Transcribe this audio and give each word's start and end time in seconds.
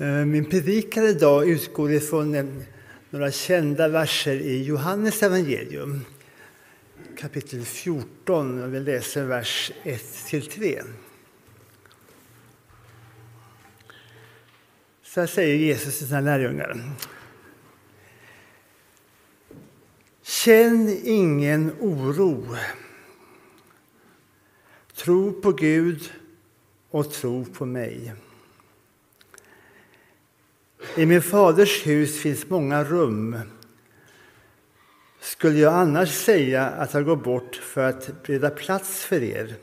Eh, 0.00 0.24
min 0.24 0.44
predikan 0.44 1.04
idag 1.04 1.48
utgår 1.48 1.92
ifrån 1.92 2.64
några 3.10 3.30
kända 3.30 3.88
verser 3.88 4.34
i 4.36 4.62
Johannes 4.62 5.22
evangelium. 5.22 6.04
Kapitel 7.18 7.64
14, 7.64 8.70
vi 8.70 8.80
läser 8.80 9.24
vers 9.24 9.72
1-3. 9.82 10.82
Så 15.02 15.20
här 15.20 15.26
säger 15.26 15.56
Jesus 15.56 15.98
till 15.98 16.06
sina 16.06 16.20
lärjungar. 16.20 16.80
Känn 20.22 21.00
ingen 21.04 21.72
oro. 21.80 22.56
Tro 24.94 25.40
på 25.40 25.52
Gud 25.52 26.10
och 26.90 27.12
tro 27.12 27.44
på 27.44 27.66
mig. 27.66 28.14
I 30.96 31.06
min 31.06 31.22
faders 31.22 31.86
hus 31.86 32.20
finns 32.20 32.48
många 32.48 32.84
rum. 32.84 33.36
Skulle 35.20 35.58
jag 35.58 35.74
annars 35.74 36.10
säga 36.24 36.66
att 36.66 36.94
jag 36.94 37.04
går 37.04 37.16
bort 37.16 37.56
för 37.56 37.88
att 37.88 38.22
bereda 38.22 38.50
plats 38.50 39.04
för 39.04 39.22
er? 39.22 39.54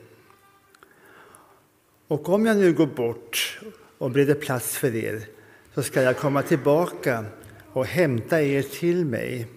Och 2.08 2.30
om 2.30 2.45
jag 2.45 2.58
nu 2.58 2.73
går 2.73 2.88
bort 2.88 3.59
och 3.98 4.12
bereder 4.12 4.36
plats 4.36 4.77
för 4.77 4.95
er 4.95 5.26
så 5.73 5.84
ska 5.84 6.02
jag 6.02 6.17
komma 6.17 6.41
tillbaka 6.41 7.26
och 7.73 7.86
hämta 7.86 8.41
er 8.41 8.62
till 8.62 9.05
mig 9.05 9.48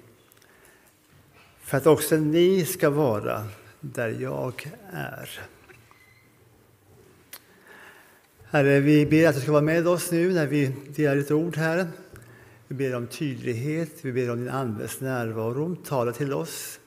för 1.61 1.77
att 1.77 1.87
också 1.87 2.17
ni 2.17 2.65
ska 2.65 2.91
vara 2.91 3.47
där 3.81 4.17
jag 4.21 4.71
är. 4.93 5.41
Herre, 8.53 8.81
vi 8.81 9.07
ber 9.07 9.29
att 9.29 9.35
du 9.35 9.41
ska 9.41 9.53
vara 9.53 9.63
med 9.63 9.89
oss 9.89 10.11
nu 10.13 10.33
när 10.33 10.47
vi 10.47 10.67
delar 10.97 11.17
ditt 11.17 11.31
ord 11.31 11.57
här. 11.57 11.89
Vi 12.69 12.75
ber 12.75 12.95
om 12.95 13.07
tydlighet, 13.07 13.93
vi 14.03 14.13
ber 14.13 14.31
om 14.31 14.39
din 14.39 14.49
Andes 14.49 15.01
närvaro. 15.01 15.77
Tala 15.77 16.13
till 16.13 16.33
oss. 16.33 16.81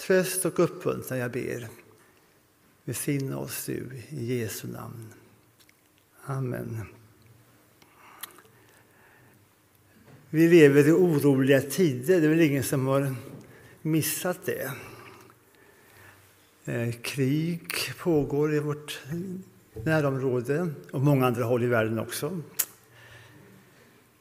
Tröst 0.00 0.44
och 0.44 0.58
uppmuntran, 0.58 1.18
jag 1.18 1.30
ber. 1.30 1.68
Besinna 2.84 3.38
oss 3.38 3.66
du, 3.66 3.88
i 4.08 4.40
Jesu 4.40 4.68
namn. 4.68 5.12
Amen. 6.24 6.80
Vi 10.30 10.48
lever 10.48 10.88
i 10.88 10.92
oroliga 10.92 11.60
tider, 11.60 12.20
det 12.20 12.26
är 12.26 12.30
väl 12.30 12.40
ingen 12.40 12.62
som 12.62 12.86
har 12.86 13.14
missat 13.82 14.38
det. 14.44 14.72
Eh, 16.64 16.92
krig 16.92 17.72
pågår 17.98 18.54
i 18.54 18.58
vårt 18.58 19.00
närområde 19.82 20.70
och 20.90 21.00
många 21.00 21.26
andra 21.26 21.44
håll 21.44 21.62
i 21.62 21.66
världen 21.66 21.98
också. 21.98 22.40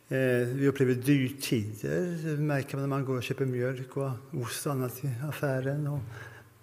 Eh, 0.10 0.48
vi 0.48 0.68
upplever 0.68 0.94
dyrtider, 0.94 2.18
det 2.24 2.42
märker 2.42 2.78
man 2.78 2.82
när 2.82 2.98
man 2.98 3.06
går 3.06 3.18
och 3.18 3.24
köper 3.24 3.46
mjölk 3.46 3.98
och 3.98 4.12
ost 4.32 4.66
och 4.66 4.72
annat 4.72 5.04
i 5.04 5.10
affären. 5.24 5.88
Och 5.88 6.00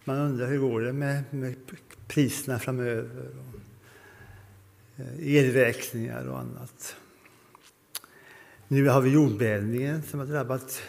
man 0.05 0.16
undrar 0.16 0.47
hur 0.47 0.58
går 0.58 0.80
det 0.80 0.92
med, 0.92 1.22
med 1.30 1.55
priserna 2.08 2.58
framöver. 2.58 3.27
Och 3.38 3.60
eh, 5.00 5.36
elräkningar 5.36 6.28
och 6.28 6.38
annat. 6.38 6.97
Nu 8.69 8.88
har 8.88 9.00
vi 9.00 9.10
jordbävningen 9.10 10.02
som 10.02 10.20
har 10.20 10.27
drabbat 10.27 10.82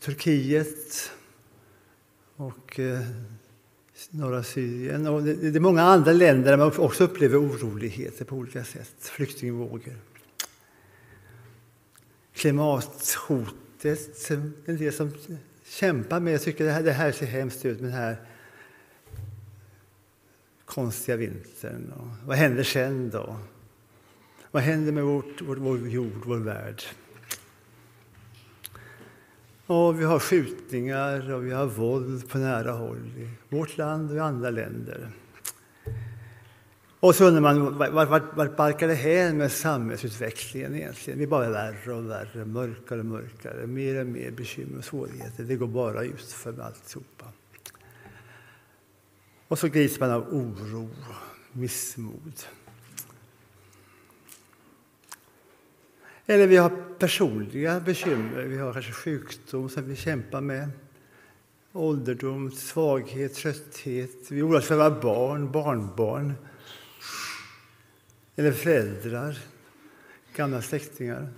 Turkiet 0.00 1.10
och 2.36 2.80
eh, 2.80 3.00
norra 4.16 4.42
Syrien. 4.42 5.06
Och 5.06 5.22
det 5.22 5.56
är 5.56 5.60
många 5.60 5.82
andra 5.82 6.12
länder 6.12 6.50
där 6.50 6.56
man 6.56 6.72
också 6.76 7.04
upplever 7.04 7.40
oroligheter 7.40 8.24
på 8.24 8.36
olika 8.36 8.64
sätt, 8.64 8.94
flyktingvågor. 8.98 9.96
Klimathotet, 12.34 14.30
en 14.66 14.76
del 14.76 14.92
som 14.92 15.12
kämpar 15.64 16.20
med, 16.20 16.34
jag 16.34 16.42
tycker 16.42 16.64
det 16.64 16.70
här, 16.70 16.82
det 16.82 16.92
här 16.92 17.12
ser 17.12 17.26
hemskt 17.26 17.64
ut 17.64 17.80
med 17.80 17.90
den 17.90 17.98
här 17.98 18.16
konstiga 20.64 21.16
vintern. 21.16 21.92
Och 21.92 22.26
vad 22.26 22.36
händer 22.36 22.62
sen 22.62 23.10
då? 23.10 23.36
Vad 24.50 24.62
händer 24.62 24.92
med 24.92 25.04
vårt, 25.04 25.42
vår, 25.42 25.56
vår 25.56 25.88
jord, 25.88 26.22
vår 26.24 26.36
värld? 26.36 26.82
Och 29.66 30.00
vi 30.00 30.04
har 30.04 30.18
skjutningar 30.18 31.32
och 31.32 31.46
vi 31.46 31.52
har 31.52 31.66
våld 31.66 32.28
på 32.28 32.38
nära 32.38 32.72
håll 32.72 33.10
i 33.16 33.54
vårt 33.56 33.76
land 33.76 34.10
och 34.10 34.16
i 34.16 34.20
andra 34.20 34.50
länder. 34.50 35.10
Och 37.00 37.14
så 37.14 37.24
undrar 37.24 37.40
man 37.40 37.78
vart, 37.78 38.08
vart, 38.08 38.36
vart 38.36 38.56
barkar 38.56 38.88
det 38.88 38.94
här 38.94 39.32
med 39.32 39.52
samhällsutvecklingen 39.52 40.74
egentligen? 40.74 41.18
Vi 41.18 41.26
bara 41.26 41.50
värre 41.50 41.92
och 41.92 42.10
värre, 42.10 42.44
mörkare 42.44 43.00
och 43.00 43.06
mörkare, 43.06 43.66
mer 43.66 44.00
och 44.00 44.06
mer 44.06 44.30
bekymmer 44.30 44.78
och 44.78 44.84
svårigheter. 44.84 45.44
Det 45.44 45.56
går 45.56 45.66
bara 45.66 46.02
ut 46.02 46.22
för 46.22 46.60
alltihopa. 46.60 47.24
Och 49.48 49.58
så 49.58 49.68
grips 49.68 50.00
man 50.00 50.10
av 50.10 50.34
oro, 50.34 50.88
missmod. 51.52 52.32
Eller 56.26 56.46
vi 56.46 56.56
har 56.56 56.70
personliga 56.98 57.80
bekymmer. 57.80 58.42
Vi 58.42 58.58
har 58.58 58.72
kanske 58.72 58.92
sjukdom 58.92 59.68
som 59.68 59.88
vi 59.88 59.96
kämpar 59.96 60.40
med. 60.40 60.70
Ålderdom, 61.72 62.50
svaghet, 62.50 63.34
trötthet. 63.34 64.30
Vi 64.30 64.42
oroar 64.42 64.58
oss 64.58 64.66
för 64.66 64.76
våra 64.76 65.00
barn, 65.00 65.52
barnbarn. 65.52 66.32
Eller 68.36 68.52
föräldrar, 68.52 69.38
gamla 70.36 70.62
släktingar. 70.62 71.28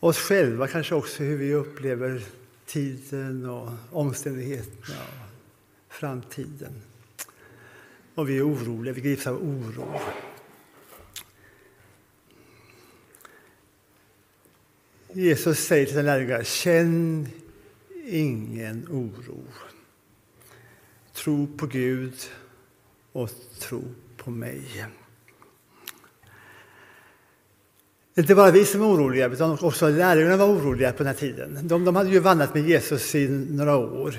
Oss 0.00 0.18
själva 0.18 0.68
kanske 0.68 0.94
också, 0.94 1.22
hur 1.22 1.36
vi 1.36 1.54
upplever 1.54 2.22
tiden 2.66 3.50
och 3.50 3.68
omständigheterna 3.90 5.02
och 5.88 5.94
framtiden. 5.94 6.72
Och 8.14 8.28
vi 8.28 8.38
är 8.38 8.46
oroliga, 8.46 8.94
vi 8.94 9.00
grips 9.00 9.26
av 9.26 9.36
oro. 9.36 10.00
Jesus 15.14 15.58
säger 15.58 15.86
till 15.86 15.94
sina 15.94 16.02
lärjungar, 16.02 16.42
känn 16.42 17.28
ingen 18.06 18.86
oro. 18.90 19.44
Tro 21.12 21.46
på 21.56 21.66
Gud 21.66 22.14
och 23.12 23.30
tro 23.58 23.82
på 24.16 24.30
mig. 24.30 24.86
Inte 28.14 28.34
bara 28.34 28.50
vi 28.50 28.64
som 28.64 28.80
är 28.82 28.86
oroliga, 28.86 29.28
utan 29.28 29.58
också 29.60 29.88
lärjungarna 29.88 30.36
var 30.36 30.46
oroliga 30.46 30.92
på 30.92 30.98
den 30.98 31.06
här 31.06 31.14
tiden. 31.14 31.58
De, 31.62 31.84
de 31.84 31.96
hade 31.96 32.10
ju 32.10 32.18
vandrat 32.18 32.54
med 32.54 32.68
Jesus 32.68 33.14
i 33.14 33.28
några 33.28 33.76
år 33.76 34.14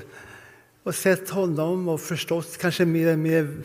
och 0.83 0.95
sett 0.95 1.29
honom 1.29 1.87
och 1.87 2.01
förstått 2.01 2.57
kanske 2.57 2.85
mer 2.85 3.13
och 3.13 3.19
mer 3.19 3.57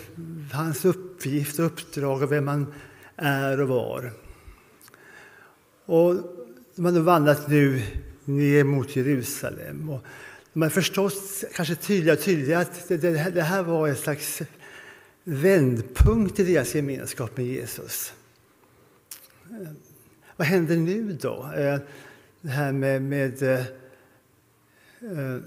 hans 0.53 0.85
uppgift 0.85 1.59
och 1.59 1.65
uppdrag 1.65 2.23
och 2.23 2.33
vem 2.33 2.49
han 2.49 2.75
är 3.17 3.61
och 3.61 3.69
var. 3.69 4.13
Och 5.87 6.38
de 6.79 6.85
hade 6.85 7.01
vandrat 7.01 7.49
nu 7.49 7.83
ner 8.25 8.65
mot 8.65 8.97
Jerusalem. 8.97 9.91
Och 9.91 10.01
de 10.53 10.63
hade 10.63 10.75
förstått 10.75 11.45
kanske 11.55 11.75
tydligare 11.75 12.19
och 12.19 12.25
tydligare 12.25 12.63
att 12.63 12.89
det, 12.89 12.97
det, 12.97 13.31
det 13.31 13.43
här 13.43 13.63
var 13.63 13.89
en 13.89 13.97
slags 13.97 14.43
vändpunkt 15.25 16.41
i 16.41 16.45
deras 16.45 16.75
gemenskap 16.75 17.37
med 17.37 17.47
Jesus. 17.47 18.13
Eh, 19.51 19.69
vad 20.37 20.47
händer 20.47 20.77
nu 20.77 21.13
då? 21.21 21.51
Eh, 21.57 21.79
det 22.41 22.49
här 22.49 22.73
med, 22.73 23.03
med 23.03 23.43
eh, 23.43 23.61
eh, 25.01 25.41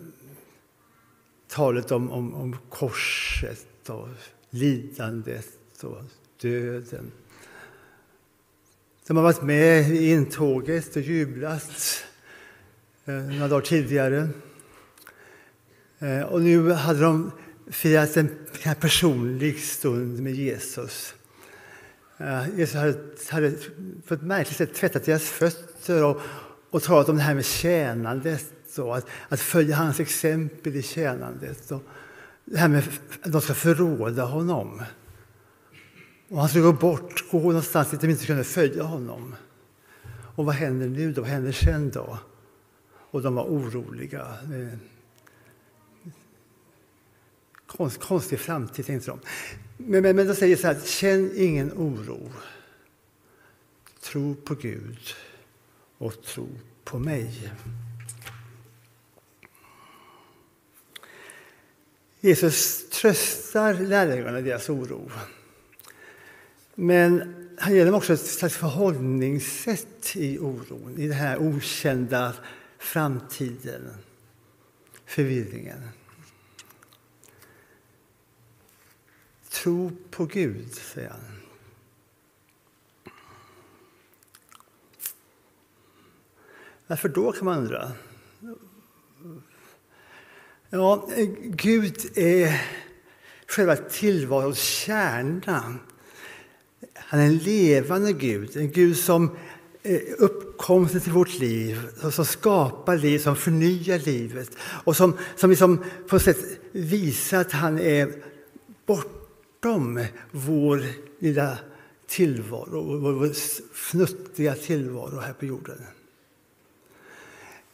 talet 1.47 1.91
om, 1.91 2.11
om, 2.11 2.33
om 2.33 2.57
korset 2.69 3.89
och 3.89 4.07
lidandet 4.49 5.83
och 5.83 6.03
döden. 6.41 7.11
De 9.07 9.17
har 9.17 9.23
varit 9.23 9.41
med 9.41 9.89
i 9.89 10.11
intåget 10.11 10.95
och 10.95 11.01
jublat 11.01 12.03
eh, 13.05 13.13
några 13.13 13.47
dagar 13.47 13.61
tidigare. 13.61 14.29
Eh, 15.99 16.21
och 16.21 16.41
nu 16.41 16.71
hade 16.71 16.99
de 16.99 17.31
firat 17.67 18.17
en 18.17 18.29
personlig 18.79 19.59
stund 19.59 20.19
med 20.19 20.33
Jesus. 20.33 21.15
Eh, 22.17 22.49
Jesus 22.57 22.75
hade, 22.75 22.97
hade 23.29 23.53
på 24.07 24.13
ett 24.13 24.21
märkligt 24.21 24.57
sätt 24.57 24.73
tvättat 24.73 25.03
deras 25.03 25.23
fötter 25.23 26.03
och, 26.03 26.21
och 26.69 26.83
talat 26.83 27.09
om 27.09 27.15
det 27.15 27.21
här 27.21 27.35
med 27.35 27.45
tjänandet 27.45 28.77
och 28.77 28.97
att, 28.97 29.05
att 29.29 29.39
följa 29.39 29.75
hans 29.75 29.99
exempel 29.99 30.75
i 30.75 30.81
tjänandet. 30.81 31.71
Och 31.71 31.83
det 32.45 32.57
här 32.57 32.67
med 32.67 32.83
att 33.21 33.31
de 33.31 33.41
ska 33.41 33.53
förråda 33.53 34.23
honom. 34.23 34.83
Och 36.31 36.39
han 36.39 36.49
skulle 36.49 36.63
gå 36.63 36.73
bort, 36.73 37.31
gå 37.31 37.39
någonstans 37.39 37.91
dit 37.91 38.01
de 38.01 38.09
inte 38.09 38.25
kunde 38.25 38.43
följa 38.43 38.83
honom. 38.83 39.35
Och 40.35 40.45
vad 40.45 40.55
händer 40.55 40.87
nu 40.87 41.13
då? 41.13 41.21
Vad 41.21 41.29
händer 41.29 41.51
sen 41.51 41.89
då? 41.89 42.17
Och 43.11 43.21
de 43.21 43.35
var 43.35 43.43
oroliga. 43.43 44.37
Eh, 44.43 44.77
konst, 47.65 47.99
konstig 47.99 48.39
framtid, 48.39 48.85
tänkte 48.85 49.11
de. 49.11 49.19
Men, 49.77 50.01
men, 50.01 50.15
men 50.15 50.27
då 50.27 50.35
säger 50.35 50.55
så 50.55 50.67
här, 50.67 50.79
känn 50.85 51.31
ingen 51.35 51.71
oro. 51.71 52.31
tro 54.01 54.35
på 54.35 54.55
Gud 54.55 54.99
och 55.97 56.23
tro 56.23 56.47
på 56.83 56.99
mig. 56.99 57.51
Jesus 62.19 62.89
tröstar 62.89 63.73
lärjungarna 63.73 64.39
i 64.39 64.41
deras 64.41 64.69
oro. 64.69 65.11
Men 66.75 67.35
han 67.57 67.73
ger 67.73 67.85
dem 67.85 67.95
också 67.95 68.13
ett 68.13 68.25
slags 68.25 68.57
förhållningssätt 68.57 70.15
i 70.15 70.39
oron, 70.39 70.95
i 70.97 71.07
den 71.07 71.17
här 71.17 71.37
okända 71.37 72.33
framtiden, 72.77 73.93
förvirringen. 75.05 75.89
Tro 79.49 79.91
på 80.11 80.25
Gud, 80.25 80.73
säger 80.73 81.09
han. 81.09 81.19
Varför 86.87 87.09
då, 87.09 87.31
kan 87.31 87.45
man 87.45 87.57
undra. 87.57 87.91
Ja, 90.69 91.09
Gud 91.43 92.17
är 92.17 92.61
själva 93.47 93.75
tillvarons 93.75 94.59
kärna. 94.59 95.79
Han 97.11 97.19
är 97.19 97.25
en 97.25 97.37
levande 97.37 98.13
Gud, 98.13 98.57
en 98.57 98.71
Gud 98.71 98.97
som 98.97 99.31
eh, 99.83 99.99
uppkomsten 100.17 101.01
till 101.01 101.11
vårt 101.11 101.39
liv, 101.39 101.79
som 102.11 102.25
skapar 102.25 102.97
liv, 102.97 103.19
som 103.19 103.35
förnyar 103.35 103.99
livet 103.99 104.49
och 104.83 104.95
som, 104.95 105.17
som 105.35 105.49
liksom 105.49 105.83
på 106.07 106.19
sätt 106.19 106.37
visar 106.71 107.41
att 107.41 107.51
han 107.51 107.79
är 107.79 108.11
bortom 108.85 110.05
vår 110.31 110.83
lilla 111.19 111.57
tillvaro, 112.07 112.97
vår 112.97 113.31
fnuttiga 113.73 114.55
tillvaro 114.55 115.19
här 115.19 115.33
på 115.33 115.45
jorden. 115.45 115.77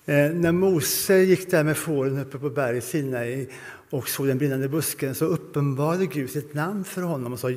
Eh, 0.06 0.32
när 0.32 0.52
Mose 0.52 1.18
gick 1.18 1.52
där 1.52 1.64
med 1.64 1.78
fåren 1.78 2.20
uppe 2.20 2.38
på 2.38 2.50
berget 2.50 2.84
Sinai 2.84 3.48
och 3.90 4.10
såg 4.10 4.28
den 4.28 4.38
brinnande 4.38 4.70
busken 4.70 5.16
så 5.16 5.26
uppenbarade 5.26 6.06
Gud 6.06 6.30
sitt 6.30 6.54
namn 6.54 6.84
för 6.84 7.02
honom 7.02 7.34
och 7.34 7.40
sa 7.40 7.52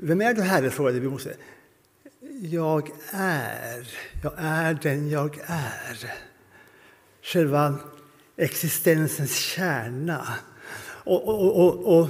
vem 0.00 0.20
är 0.20 0.34
du 0.34 0.42
Herre? 0.42 0.70
frågade 0.70 1.00
Mose. 1.00 1.36
Jag 2.40 2.90
är, 3.10 3.88
jag 4.22 4.32
är 4.36 4.78
den 4.82 5.10
jag 5.10 5.38
är. 5.46 6.12
Själva 7.22 7.74
existensens 8.36 9.36
kärna. 9.36 10.26
Och, 11.04 11.28
och, 11.28 11.66
och, 11.66 11.98
och 11.98 12.08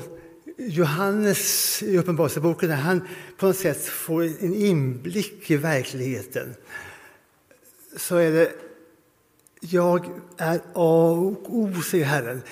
Johannes 0.59 1.83
i 1.83 1.99
Uppenbarelseboken, 1.99 2.71
han 2.71 3.09
på 3.37 3.47
något 3.47 3.57
sätt 3.57 3.85
får 3.85 4.23
en 4.23 4.55
inblick 4.55 5.51
i 5.51 5.57
verkligheten, 5.57 6.55
så 7.97 8.17
är 8.17 8.33
det 8.33 8.53
jag 9.61 10.07
är 10.37 10.61
A 10.75 11.11
och 11.11 11.55
O, 11.55 11.83
säger 11.83 12.05
Herren. 12.05 12.43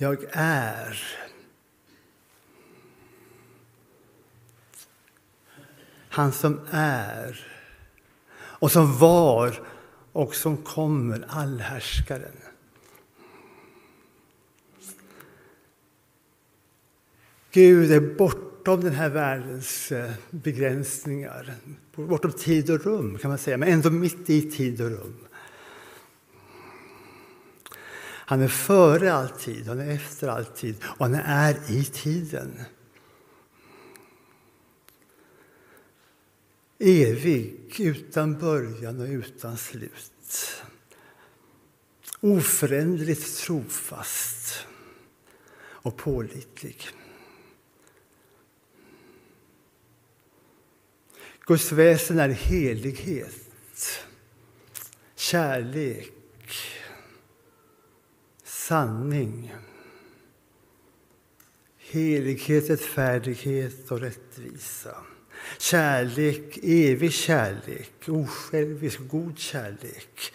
Jag 0.00 0.24
är. 0.32 1.02
Han 6.08 6.32
som 6.32 6.60
är 6.70 7.46
och 8.32 8.72
som 8.72 8.98
var 8.98 9.60
och 10.12 10.34
som 10.34 10.56
kommer, 10.56 11.24
allhärskaren. 11.28 12.36
Gud 17.50 17.92
är 17.92 18.00
bortom 18.00 18.80
den 18.80 18.92
här 18.92 19.08
världens 19.08 19.92
eh, 19.92 20.12
begränsningar, 20.30 21.54
bortom 21.94 22.32
tid 22.32 22.70
och 22.70 22.84
rum 22.84 23.18
kan 23.18 23.28
man 23.28 23.38
säga, 23.38 23.56
men 23.56 23.68
ändå 23.68 23.90
mitt 23.90 24.30
i 24.30 24.50
tid 24.50 24.80
och 24.80 24.90
rum. 24.90 25.27
Han 28.28 28.40
är 28.40 28.48
före 28.48 29.12
all 29.12 29.28
tid, 29.28 29.66
han 29.66 29.80
är 29.80 29.90
efter 29.90 30.28
all 30.28 30.44
tid 30.44 30.76
och 30.82 31.06
han 31.06 31.14
är 31.14 31.70
i 31.70 31.84
tiden. 31.84 32.60
Evig, 36.78 37.80
utan 37.80 38.38
början 38.38 39.00
och 39.00 39.06
utan 39.08 39.56
slut. 39.56 40.62
Oföränderligt 42.20 43.36
trofast 43.36 44.66
och 45.60 45.96
pålitlig. 45.96 46.88
Guds 51.40 51.72
väsen 51.72 52.18
är 52.18 52.28
helighet, 52.28 54.04
kärlek, 55.16 56.17
sanning. 58.68 59.54
Helighet, 61.78 62.70
rättfärdighet 62.70 63.90
och 63.90 64.00
rättvisa. 64.00 64.96
Kärlek, 65.58 66.58
evig 66.62 67.12
kärlek, 67.12 68.08
osjälvisk, 68.08 69.00
god 69.08 69.38
kärlek. 69.38 70.32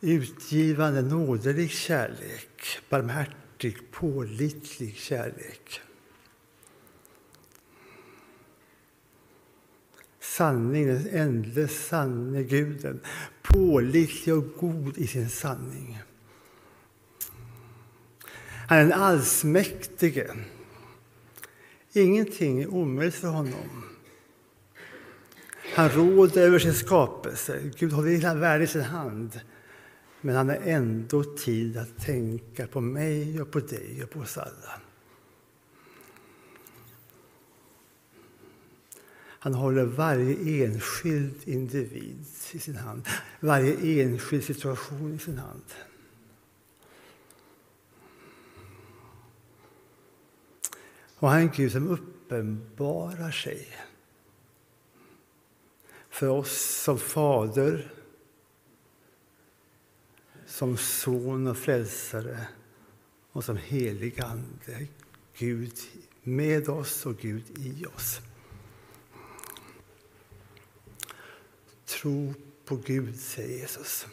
Utgivande, 0.00 1.02
nådelig 1.02 1.70
kärlek, 1.70 2.78
barmhärtig, 2.88 3.76
pålitlig 3.90 4.96
kärlek. 4.96 5.80
sanning, 10.20 10.86
den 10.86 11.08
enda 11.08 11.68
sanne 11.68 12.42
guden. 12.42 13.00
Pålitlig 13.42 14.34
och 14.34 14.52
god 14.56 14.98
i 14.98 15.06
sin 15.06 15.30
sanning. 15.30 15.98
Han 18.68 18.78
är 18.78 18.82
den 18.82 18.92
allsmäktige. 18.92 20.26
Ingenting 21.92 22.62
är 22.62 22.66
omöjligt 22.66 23.14
för 23.14 23.28
honom. 23.28 23.84
Han 25.74 25.88
råder 25.88 26.42
över 26.42 26.58
sin 26.58 26.74
skapelse. 26.74 27.70
Gud 27.78 27.92
håller 27.92 28.10
hela 28.10 28.34
världen 28.34 28.64
i 28.64 28.66
sin 28.66 28.82
hand. 28.82 29.40
Men 30.20 30.36
han 30.36 30.48
har 30.48 30.56
ändå 30.56 31.24
tid 31.24 31.76
att 31.76 31.98
tänka 31.98 32.66
på 32.66 32.80
mig 32.80 33.40
och 33.40 33.50
på 33.50 33.60
dig 33.60 34.02
och 34.02 34.10
på 34.10 34.20
oss 34.20 34.38
alla. 34.38 34.80
Han 39.40 39.54
håller 39.54 39.84
varje 39.84 40.64
enskild 40.64 41.34
individ 41.44 42.24
i 42.52 42.58
sin 42.58 42.76
hand, 42.76 43.06
varje 43.40 44.02
enskild 44.02 44.44
situation 44.44 45.14
i 45.14 45.18
sin 45.18 45.38
hand. 45.38 45.64
Och 51.20 51.28
han 51.28 51.38
är 51.38 51.42
en 51.42 51.50
Gud 51.50 51.72
som 51.72 51.88
uppenbarar 51.88 53.30
sig 53.30 53.68
för 56.10 56.28
oss 56.28 56.82
som 56.84 56.98
fader, 56.98 57.92
som 60.46 60.76
son 60.76 61.46
och 61.46 61.56
frälsare 61.56 62.46
och 63.32 63.44
som 63.44 63.56
helig 63.56 64.20
Ande. 64.20 64.86
Gud 65.36 65.78
med 66.22 66.68
oss 66.68 67.06
och 67.06 67.16
Gud 67.16 67.44
i 67.58 67.86
oss. 67.86 68.20
Tro 71.84 72.34
på 72.64 72.76
Gud, 72.76 73.20
säger 73.20 73.58
Jesus. 73.58 74.06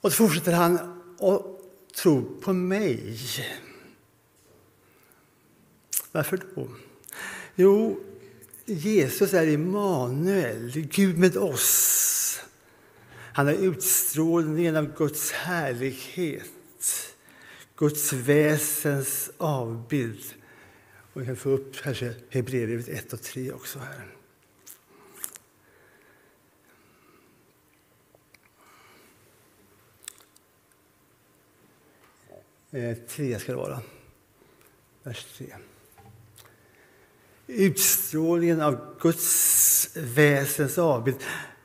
Och 0.00 0.12
så 0.12 0.16
fortsätter 0.16 0.52
han 0.52 1.02
och 1.18 1.59
tro 2.02 2.40
på 2.40 2.52
mig. 2.52 3.18
Varför 6.12 6.40
då? 6.54 6.68
Jo, 7.54 8.00
Jesus 8.64 9.34
är 9.34 9.46
Immanuel, 9.46 10.70
Gud 10.70 11.18
med 11.18 11.36
oss. 11.36 12.40
Han 13.32 13.48
är 13.48 13.54
utstrålningen 13.54 14.76
av 14.76 14.96
Guds 14.96 15.32
härlighet, 15.32 17.14
Guds 17.76 18.12
väsens 18.12 19.30
avbild. 19.36 20.24
Och 21.12 21.20
vi 21.20 21.26
kan 21.26 21.36
få 21.36 21.50
upp 21.50 21.76
kanske 21.82 22.14
Hebreerbrevet 22.30 22.88
1 22.88 23.12
och 23.12 23.22
3 23.22 23.52
också 23.52 23.78
här. 23.78 24.19
Eh, 32.70 32.96
3 33.08 33.38
ska 33.38 33.52
det 33.52 33.58
vara. 33.58 33.80
Vers 35.02 35.26
3. 35.38 35.46
Utstrålningen 37.46 38.60
av 38.60 38.96
Guds 39.00 39.96
väsens 39.96 40.78
avbild. 40.78 41.16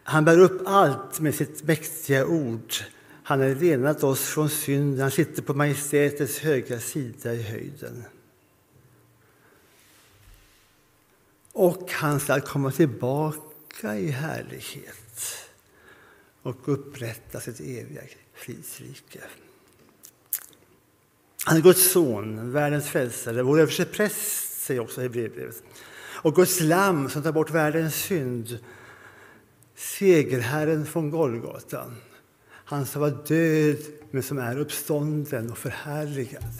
Han 0.04 0.26
bär 0.26 0.40
upp 0.40 0.62
allt 0.66 1.20
med 1.20 1.36
sitt 1.36 1.64
mäktiga 1.64 2.26
ord. 2.26 2.74
Han 3.24 3.40
har 3.40 3.48
renat 3.48 4.04
oss 4.04 4.22
från 4.22 4.50
synd. 4.50 5.00
Han 5.00 5.12
sitter 5.12 5.42
på 5.42 5.54
majestätets 5.54 6.40
högra 6.40 6.80
sida 6.80 7.34
i 7.34 7.42
höjden. 7.42 8.06
och 11.56 11.92
han 11.92 12.20
ska 12.20 12.42
komma 12.42 12.72
tillbaka 12.72 13.96
i 13.96 14.10
härlighet 14.10 15.38
och 16.42 16.70
upprätta 16.70 17.40
sitt 17.40 17.60
eviga 17.60 18.02
fridsrike. 18.34 19.20
Han 21.48 21.58
är 21.58 21.62
Guds 21.62 21.92
son, 21.92 22.52
världens 22.52 22.88
frälsare, 22.90 23.44
vår 23.44 23.60
överstepräst, 23.60 24.62
säger 24.62 24.82
också 24.82 25.02
Hebreerbrevet. 25.02 25.64
Och 25.98 26.36
Guds 26.36 26.60
lamm 26.60 27.10
som 27.10 27.24
tar 27.24 27.32
bort 27.32 27.52
världens 27.52 27.96
synd, 27.96 28.60
segerherren 29.76 30.86
från 30.86 31.10
Golgata. 31.10 31.92
Han 32.50 32.86
som 32.86 33.02
var 33.02 33.18
död 33.28 33.78
men 34.12 34.24
som 34.24 34.38
är 34.38 34.60
uppstånden 34.60 35.52
och 35.52 35.58
förhärligad. 35.58 36.54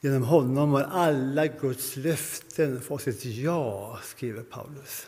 Genom 0.00 0.22
honom 0.22 0.72
har 0.72 0.82
alla 0.82 1.46
Guds 1.46 1.96
löften 1.96 2.80
fått 2.80 3.06
ett 3.06 3.24
ja, 3.24 3.98
skriver 4.04 4.42
Paulus. 4.42 5.06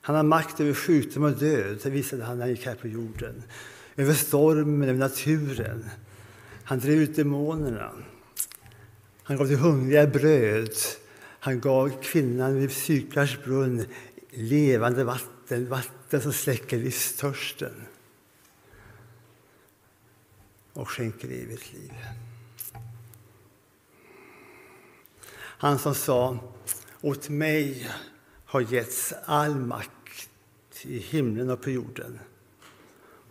Han 0.00 0.16
har 0.16 0.22
makt 0.22 0.60
över 0.60 0.74
sjukdom 0.74 1.22
och 1.24 1.38
död, 1.38 1.78
det 1.82 1.90
visade 1.90 2.24
han 2.24 2.38
när 2.38 2.44
han 2.44 2.50
gick 2.50 2.66
här 2.66 2.74
på 2.74 2.88
jorden. 2.88 3.42
Över 3.96 4.14
stormen, 4.14 4.88
över 4.88 4.98
naturen. 4.98 5.90
Han 6.64 6.78
drev 6.78 6.98
ut 6.98 7.16
demonerna. 7.16 7.92
Han 9.22 9.36
gav 9.36 9.48
de 9.48 9.56
hungriga 9.56 10.06
bröd. 10.06 10.74
Han 11.22 11.60
gav 11.60 12.02
kvinnan 12.02 12.54
vid 12.54 12.72
Sykars 12.72 13.44
brunn 13.44 13.86
levande 14.30 15.04
vatten, 15.04 15.68
vatten 15.68 16.20
som 16.20 16.32
släcker 16.32 16.78
livstörsten 16.78 17.86
och 20.72 20.90
skänker 20.90 21.28
evigt 21.28 21.72
liv. 21.72 21.92
Han 25.36 25.78
som 25.78 25.94
sa 25.94 26.38
åt 27.00 27.28
mig 27.28 27.90
har 28.44 28.60
getts 28.60 29.14
all 29.24 29.56
makt 29.56 30.28
i 30.82 30.98
himlen 30.98 31.50
och 31.50 31.62
på 31.62 31.70
jorden 31.70 32.18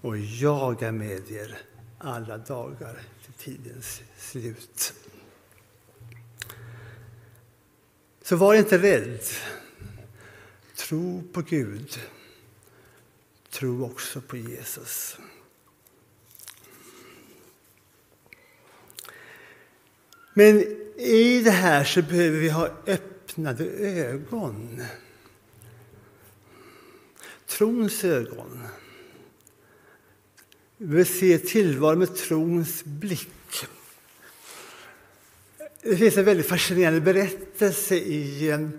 och 0.01 0.17
jag 0.17 0.83
är 0.83 0.91
med 0.91 1.31
er 1.31 1.57
alla 1.97 2.37
dagar 2.37 2.99
till 3.23 3.33
tidens 3.33 4.01
slut. 4.17 4.93
Så 8.21 8.35
var 8.35 8.55
inte 8.55 8.77
rädd. 8.77 9.19
Tro 10.75 11.23
på 11.33 11.41
Gud. 11.41 11.99
Tro 13.49 13.85
också 13.85 14.21
på 14.21 14.37
Jesus. 14.37 15.17
Men 20.33 20.61
i 20.97 21.41
det 21.43 21.51
här 21.51 21.83
så 21.83 22.01
behöver 22.01 22.39
vi 22.39 22.49
ha 22.49 22.69
öppnade 22.87 23.65
ögon. 23.65 24.83
Trons 27.45 28.03
ögon. 28.03 28.67
Vi 30.81 30.87
behöver 30.87 31.03
se 31.03 31.37
tillvaron 31.37 31.99
med 31.99 32.15
trons 32.15 32.83
blick. 32.83 33.67
Det 35.81 35.97
finns 35.97 36.17
en 36.17 36.25
väldigt 36.25 36.47
fascinerande 36.47 37.01
berättelse 37.01 37.95
i 37.95 38.51
ehm, 38.51 38.71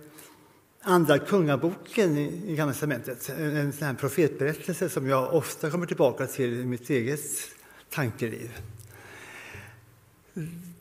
Andra 0.80 1.18
kungaboken 1.18 2.18
i 2.18 2.56
Gamla 2.56 2.72
testamentet. 2.72 3.28
En 3.38 3.72
sån 3.72 3.86
här 3.86 3.94
profetberättelse 3.94 4.88
som 4.88 5.08
jag 5.08 5.34
ofta 5.34 5.70
kommer 5.70 5.86
tillbaka 5.86 6.26
till 6.26 6.60
i 6.60 6.64
mitt 6.64 6.90
eget 6.90 7.20
tankeliv. 7.90 8.50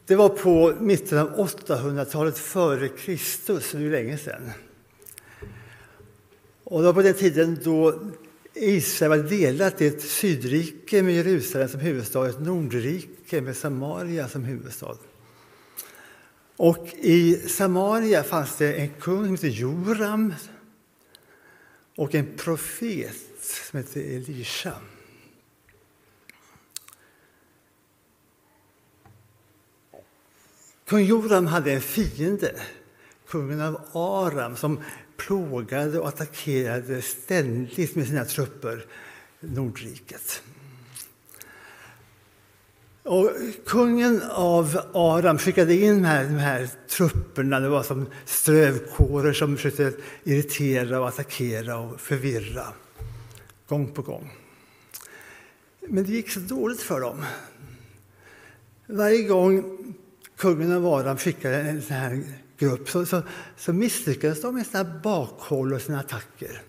Det 0.05 0.15
var 0.15 0.29
på 0.29 0.75
mitten 0.79 1.17
av 1.17 1.37
800-talet 1.37 2.37
före 2.37 2.87
Kristus, 2.87 3.71
det 3.71 3.77
är 3.77 3.89
länge 3.89 4.17
sedan. 4.17 4.51
Och 6.63 6.79
det 6.79 6.85
var 6.85 6.93
på 6.93 7.01
den 7.01 7.13
tiden 7.13 7.59
då 7.63 7.99
Israel 8.53 9.09
var 9.09 9.29
delat 9.29 9.81
i 9.81 9.87
ett 9.87 10.01
sydrike 10.01 11.03
med 11.03 11.15
Jerusalem 11.15 11.69
som 11.69 11.79
huvudstad 11.79 12.19
och 12.19 12.27
ett 12.27 12.39
nordrike 12.39 13.41
med 13.41 13.57
Samaria 13.57 14.29
som 14.29 14.43
huvudstad. 14.43 14.97
Och 16.55 16.87
i 16.93 17.35
Samaria 17.35 18.23
fanns 18.23 18.57
det 18.57 18.73
en 18.73 18.89
kung 18.89 19.23
som 19.25 19.31
hette 19.31 19.47
Joram 19.47 20.33
och 21.95 22.15
en 22.15 22.37
profet 22.37 23.15
som 23.41 23.77
hette 23.77 24.01
Elisha. 24.01 24.73
Kung 30.85 31.05
Joram 31.05 31.45
hade 31.47 31.71
en 31.71 31.81
fiende, 31.81 32.55
kungen 33.27 33.61
av 33.61 33.81
Aram 33.93 34.55
som 34.55 34.79
plågade 35.27 35.99
och 35.99 36.07
attackerade 36.07 37.01
ständigt 37.01 37.95
med 37.95 38.07
sina 38.07 38.25
trupper 38.25 38.85
Nordriket. 39.39 40.43
Och 43.03 43.31
kungen 43.65 44.21
av 44.31 44.81
Aram 44.93 45.37
skickade 45.37 45.73
in 45.73 45.95
de 45.95 46.05
här, 46.05 46.23
de 46.23 46.35
här 46.35 46.69
trupperna, 46.89 47.59
det 47.59 47.69
var 47.69 47.83
som 47.83 48.05
strövkårer 48.25 49.33
som 49.33 49.55
försökte 49.57 49.93
irritera 50.23 50.99
och 50.99 51.07
attackera 51.07 51.77
och 51.77 51.99
förvirra 51.99 52.65
gång 53.67 53.91
på 53.91 54.01
gång. 54.01 54.31
Men 55.87 56.03
det 56.03 56.11
gick 56.11 56.29
så 56.29 56.39
dåligt 56.39 56.81
för 56.81 56.99
dem. 56.99 57.25
Varje 58.85 59.23
gång 59.23 59.77
kungen 60.37 60.71
av 60.71 60.87
Aram 60.87 61.17
skickade 61.17 61.55
en 61.55 61.81
sån 61.81 61.95
här 61.95 62.23
grupp 62.61 62.89
så, 62.89 63.05
så, 63.05 63.21
så 63.57 63.73
misslyckades 63.73 64.41
de 64.41 64.55
med 64.55 64.67
sina 64.67 64.83
bakhåll 64.83 65.73
och 65.73 65.81
sina 65.81 65.99
attacker. 65.99 66.61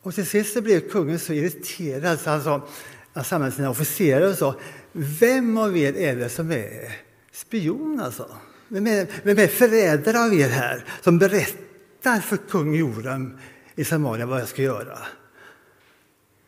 Och 0.00 0.14
till 0.14 0.26
sist 0.26 0.62
blev 0.62 0.90
kungen 0.90 1.18
så 1.18 1.32
irriterad 1.32 2.20
så 2.20 2.30
han 2.30 2.42
sa 2.42 2.68
han 3.12 3.24
samlade 3.24 3.52
sina 3.52 3.70
officerare 3.70 4.28
och 4.28 4.38
sa 4.38 4.54
Vem 4.92 5.58
av 5.58 5.76
er 5.76 5.96
är 5.96 6.16
det 6.16 6.28
som 6.28 6.50
är 6.50 6.96
spion? 7.32 8.00
Alltså? 8.00 8.36
Vem, 8.68 8.86
är, 8.86 9.06
vem 9.22 9.38
är 9.38 9.46
förrädare 9.46 10.20
av 10.20 10.34
er 10.34 10.48
här 10.48 10.84
som 11.02 11.18
berättar 11.18 12.20
för 12.20 12.36
kung 12.36 12.74
Joram 12.74 13.38
i 13.74 13.84
Samaria 13.84 14.26
vad 14.26 14.40
jag 14.40 14.48
ska 14.48 14.62
göra? 14.62 14.98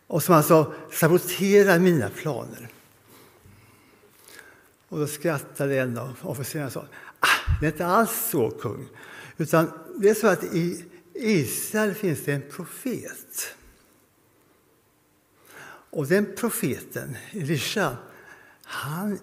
Och 0.07 0.23
som 0.23 0.35
alltså 0.35 0.73
saboterar 0.93 1.79
mina 1.79 2.11
planer. 2.11 2.69
Och 4.89 4.99
då 4.99 5.07
skrattade 5.07 5.81
en 5.81 5.99
av 5.99 6.17
officerarna 6.23 6.67
och 6.67 6.73
sa 6.73 6.85
det 7.61 7.67
är 7.67 7.71
inte 7.73 7.87
alls 7.87 8.29
så, 8.31 8.51
kung. 8.51 8.89
Utan 9.37 9.71
det 9.97 10.09
är 10.09 10.15
så 10.15 10.27
att 10.27 10.45
i 10.45 10.85
Israel 11.15 11.95
finns 11.95 12.25
det 12.25 12.33
en 12.33 12.43
profet 12.51 13.55
och 15.91 16.07
den 16.07 16.35
profeten, 16.37 17.17
Elisha, 17.31 17.97
han 18.63 19.19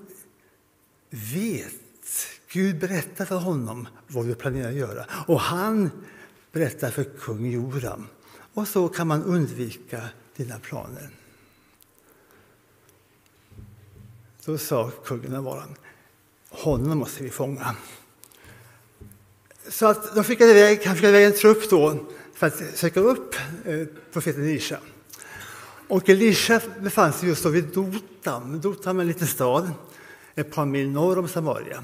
vet, 1.10 1.74
Gud 2.48 2.80
berättar 2.80 3.26
för 3.26 3.36
honom 3.36 3.88
vad 4.08 4.28
du 4.28 4.36
planerar 4.36 4.70
att 4.70 4.76
göra. 4.76 5.06
Och 5.28 5.40
han 5.40 5.90
berättar 6.52 6.92
för 6.92 7.04
kung 7.04 7.52
Joram. 7.52 8.08
Och 8.54 8.68
så 8.68 8.90
kan 8.90 9.08
man 9.08 9.24
undvika 9.24 10.10
dina 10.36 10.60
planer. 10.60 11.10
Då 14.46 14.58
sa 14.58 14.92
kungen 15.06 15.36
av 15.36 15.48
Aram, 15.48 15.76
honom 16.50 16.98
måste 16.98 17.24
vi 17.24 17.30
fånga. 17.30 17.76
Så 19.70 19.86
att 19.86 20.16
de 20.16 20.24
skickade 20.24 20.52
iväg, 20.52 20.86
han 20.86 20.96
skickade 20.96 21.18
iväg 21.18 21.26
en 21.34 21.40
trupp 21.40 21.70
då 21.70 22.06
för 22.34 22.48
att 22.48 22.78
söka 22.78 23.00
upp 23.00 23.36
eh, 23.66 23.88
profeten 24.14 24.44
Elisha. 24.44 24.78
Och 25.88 26.10
Elisha 26.10 26.62
befann 26.80 27.14
sig 27.14 27.30
just 27.30 27.44
då 27.44 27.50
vid 27.50 27.64
Dotam. 27.64 28.62
Dotam 28.62 28.98
är 28.98 29.02
en 29.02 29.08
liten 29.08 29.28
stad 29.28 29.72
ett 30.36 30.52
par 30.52 30.66
mil 30.66 30.90
norr 30.90 31.18
om 31.18 31.28
Samaria. 31.28 31.84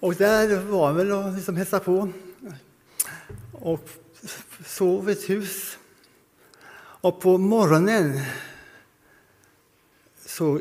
Och 0.00 0.14
där 0.14 0.60
var 0.60 0.86
han 0.86 0.96
väl 0.96 1.12
och 1.12 1.32
liksom 1.32 1.56
hälsade 1.56 1.84
på 1.84 2.12
och 3.52 3.90
sov 4.66 5.08
i 5.08 5.12
ett 5.12 5.30
hus. 5.30 5.78
Och 7.02 7.20
på 7.20 7.38
morgonen 7.38 8.20
så 10.26 10.60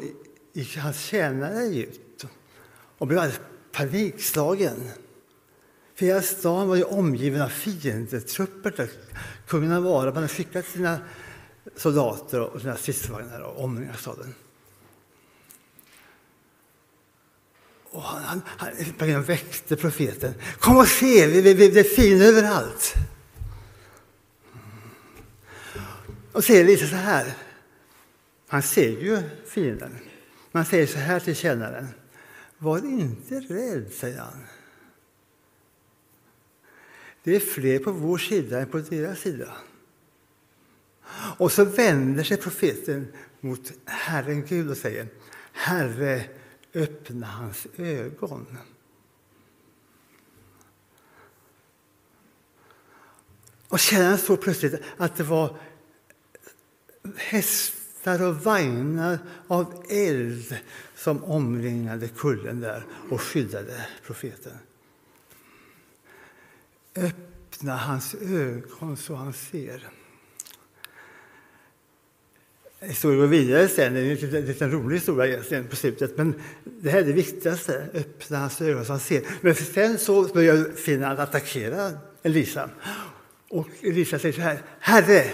gick 0.53 0.77
hans 0.77 0.99
tjänare 0.99 1.65
ut 1.65 2.08
och 2.99 3.07
blev 3.07 3.19
alldeles 3.19 3.41
panikslagen. 3.71 4.91
För 5.95 6.05
hela 6.05 6.21
stan 6.21 6.67
var 6.67 6.75
ju 6.75 6.83
omgiven 6.83 7.41
av 7.41 7.49
fiendetrupper. 7.49 8.89
Kungen 9.47 9.71
av 9.71 9.87
Arab 9.87 10.15
hade 10.15 10.27
skickat 10.27 10.65
sina 10.65 10.99
soldater 11.75 12.41
och 12.41 12.61
sina 12.61 12.75
stridsvagnar 12.75 13.39
och 13.39 13.63
omringar 13.63 13.93
staden. 13.93 14.35
Och 17.91 18.01
han, 18.01 18.41
han, 18.45 18.71
han 18.99 19.23
väckte 19.23 19.75
profeten. 19.75 20.33
Kom 20.59 20.77
och 20.77 20.87
se, 20.87 21.27
vi, 21.27 21.53
vi, 21.53 21.69
det 21.69 21.79
är 21.79 21.95
fin 21.95 22.21
överallt. 22.21 22.93
Och 26.31 26.43
säger 26.43 26.65
lite 26.65 26.87
så 26.87 26.95
här. 26.95 27.33
Han 28.47 28.61
ser 28.61 28.89
ju 28.89 29.21
fienden. 29.45 29.97
Man 30.51 30.65
säger 30.65 30.87
så 30.87 30.97
här 30.97 31.19
till 31.19 31.35
tjänaren. 31.35 31.87
Var 32.59 32.85
inte 32.85 33.39
rädd, 33.39 33.93
säger 33.93 34.19
han. 34.19 34.43
Det 37.23 37.35
är 37.35 37.39
fler 37.39 37.79
på 37.79 37.91
vår 37.91 38.17
sida 38.17 38.59
än 38.61 38.67
på 38.67 38.77
deras 38.77 39.19
sida. 39.19 39.57
Och 41.37 41.51
så 41.51 41.65
vänder 41.65 42.23
sig 42.23 42.37
profeten 42.37 43.07
mot 43.39 43.71
Herren 43.85 44.45
Gud 44.45 44.69
och 44.69 44.77
säger 44.77 45.07
Herre, 45.51 46.23
öppna 46.73 47.27
hans 47.27 47.67
ögon. 47.77 48.57
Och 53.67 53.79
tjänaren 53.79 54.17
såg 54.17 54.41
plötsligt 54.41 54.81
att 54.97 55.15
det 55.15 55.23
var 55.23 55.57
hästar 58.03 58.27
och 58.27 58.35
vagnar 58.35 59.19
av 59.47 59.83
eld 59.89 60.55
som 60.95 61.23
omringade 61.23 62.07
kullen 62.07 62.61
där 62.61 62.83
och 63.09 63.21
skyddade 63.21 63.85
profeten. 64.05 64.53
Öppna 66.95 67.75
hans 67.75 68.15
ögon 68.15 68.97
så 68.97 69.15
han 69.15 69.33
ser. 69.33 69.87
Historien 72.81 73.19
går 73.19 73.27
vidare 73.27 73.67
sen, 73.67 73.93
det 73.93 73.99
är 73.99 74.35
en 74.35 74.45
liten 74.45 74.71
rolig 74.71 74.95
historia 74.95 75.27
egentligen, 75.27 75.67
på 75.67 75.75
slutet, 75.75 76.17
men 76.17 76.41
det 76.63 76.89
här 76.89 76.99
är 76.99 77.05
det 77.05 77.13
viktigaste, 77.13 77.89
öppna 77.93 78.37
hans 78.37 78.61
ögon 78.61 78.85
så 78.85 78.93
han 78.93 78.99
ser. 78.99 79.23
Men 79.41 79.55
sen 79.55 79.97
så 79.97 80.23
börjar 80.23 80.75
Finland 80.75 81.19
attackera 81.19 81.91
Elisa. 82.23 82.69
Och 83.49 83.67
Elisa 83.81 84.19
säger 84.19 84.33
så 84.33 84.41
här, 84.41 84.61
Herre, 84.79 85.25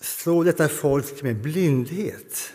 slår 0.00 0.44
detta 0.44 0.68
folk 0.68 1.22
med 1.22 1.36
blindhet. 1.36 2.52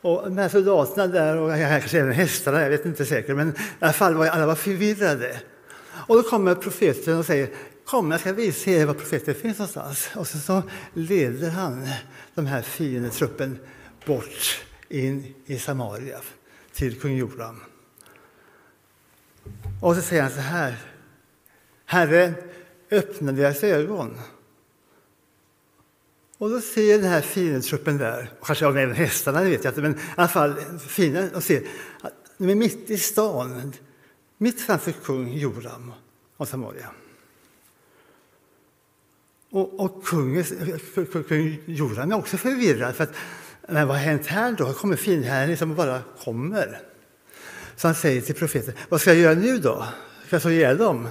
Och 0.00 0.22
de 0.24 0.38
här 0.38 0.48
soldaterna 0.48 1.06
där, 1.06 1.36
och 1.36 1.50
kanske 1.50 2.00
även 2.00 2.12
hästarna, 2.12 2.62
jag 2.62 2.70
vet 2.70 2.86
inte 2.86 3.06
säkert, 3.06 3.36
men 3.36 3.48
i 3.48 3.54
alla 3.78 3.92
fall 3.92 4.14
var 4.14 4.26
alla 4.26 4.46
var 4.46 4.54
förvirrade. 4.54 5.40
Och 6.06 6.16
då 6.16 6.22
kommer 6.22 6.54
profeten 6.54 7.18
och 7.18 7.26
säger, 7.26 7.48
kom 7.84 8.10
jag 8.10 8.20
ska 8.20 8.32
visa 8.32 8.70
er 8.70 8.86
var 8.86 8.94
profeten 8.94 9.34
finns 9.34 9.58
någonstans. 9.58 10.10
Och 10.14 10.26
så, 10.26 10.38
så 10.38 10.62
leder 10.94 11.50
han 11.50 11.88
de 12.34 12.46
här 12.46 12.62
fiendetruppen 12.62 13.58
bort 14.06 14.64
in 14.88 15.34
i 15.46 15.58
Samaria 15.58 16.20
till 16.72 17.00
kung 17.00 17.16
Joram. 17.16 17.60
Och 19.82 19.94
så 19.94 20.02
säger 20.02 20.22
han 20.22 20.32
så 20.32 20.40
här, 20.40 20.76
Herre, 21.84 22.34
öppna 22.90 23.32
deras 23.32 23.64
ögon. 23.64 24.18
Och 26.38 26.50
då 26.50 26.60
ser 26.60 26.98
den 26.98 27.10
här 27.10 27.20
fiendetruppen 27.20 27.98
där, 27.98 28.30
och 28.40 28.46
kanske 28.46 28.66
även 28.66 28.92
hästarna, 28.92 29.40
det 29.40 29.50
vet 29.50 29.64
jag 29.64 29.70
inte, 29.70 29.80
men 29.80 29.94
i 29.94 29.98
alla 30.16 30.28
fall 30.28 30.54
fienden, 30.78 31.34
och 31.34 31.42
ser 31.42 31.62
att 32.00 32.12
de 32.38 32.50
är 32.50 32.54
mitt 32.54 32.90
i 32.90 32.98
stan, 32.98 33.72
mitt 34.38 34.60
framför 34.60 34.92
kung 34.92 35.32
Joram 35.32 35.92
av 36.36 36.44
Samaria. 36.44 36.90
Och, 39.50 39.80
och 39.80 40.04
kungen, 40.04 40.44
kung 41.28 41.62
Joram 41.66 42.12
är 42.12 42.16
också 42.16 42.36
förvirrad, 42.36 42.94
för 42.94 43.04
att 43.04 43.14
men 43.68 43.88
vad 43.88 43.96
har 43.96 44.04
hänt 44.04 44.26
här 44.26 44.52
då? 44.52 44.72
Kommer 44.72 44.96
fienden 44.96 45.30
här 45.30 45.46
liksom 45.46 45.74
bara 45.74 46.00
kommer? 46.24 46.80
Så 47.76 47.88
han 47.88 47.94
säger 47.94 48.20
till 48.20 48.34
profeten, 48.34 48.74
vad 48.88 49.00
ska 49.00 49.10
jag 49.10 49.20
göra 49.20 49.34
nu 49.34 49.58
då? 49.58 49.84
Ska 50.26 50.34
jag 50.34 50.42
slå 50.42 50.50
ihjäl 50.50 50.76
dem? 50.76 51.08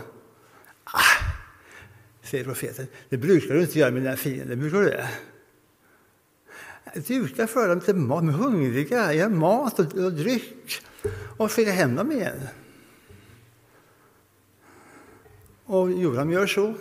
Säger 2.28 2.44
profeten, 2.44 2.88
det 3.10 3.18
brukar 3.18 3.54
du 3.54 3.62
inte 3.62 3.80
göra 3.80 3.92
med 3.92 4.02
dina 4.02 4.18
fiender, 4.18 4.56
brukar 4.56 4.78
du 4.78 4.90
det? 4.90 5.10
Duka 7.08 7.48
för 7.48 7.70
dem 7.70 7.82
till 7.82 7.96
mat, 7.96 8.20
de 8.20 8.30
är 8.30 8.34
hungriga, 8.34 9.14
ge 9.14 9.30
mat 9.30 9.80
och, 9.80 9.96
och 9.96 10.14
dryck 10.14 10.82
och 11.38 11.52
skicka 11.52 11.72
hem 11.72 11.96
dem 11.96 12.12
igen. 12.12 12.40
Och 15.66 15.92
Joram 15.92 16.32
gör 16.32 16.48
så. 16.48 16.74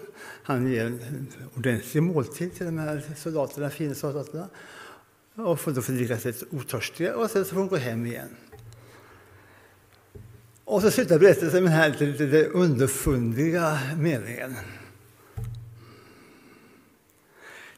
Han 0.43 0.67
ger 0.67 0.87
en 0.87 1.29
ordentlig 1.57 2.03
måltid 2.03 2.55
till 2.55 2.67
de 2.67 2.79
här 2.79 3.03
soldaterna, 3.17 3.71
fina 3.71 3.95
soldaterna 3.95 4.49
och 5.35 5.61
får 5.61 5.73
då 5.73 5.81
dricka 5.81 6.19
sig 6.19 6.35
otörstiga 6.51 7.17
och 7.17 7.31
sen 7.31 7.45
så 7.45 7.55
får 7.55 7.61
de 7.61 7.69
gå 7.69 7.77
hem 7.77 8.07
igen. 8.07 8.29
Och 10.65 10.83
så 10.83 10.91
slutar 10.91 11.19
berättelsen 11.19 11.65
med 11.65 11.73
den 11.73 11.79
här 11.79 11.91
lite, 11.91 12.25
lite 12.25 12.49
underfundiga 12.49 13.79
meningen. 13.99 14.55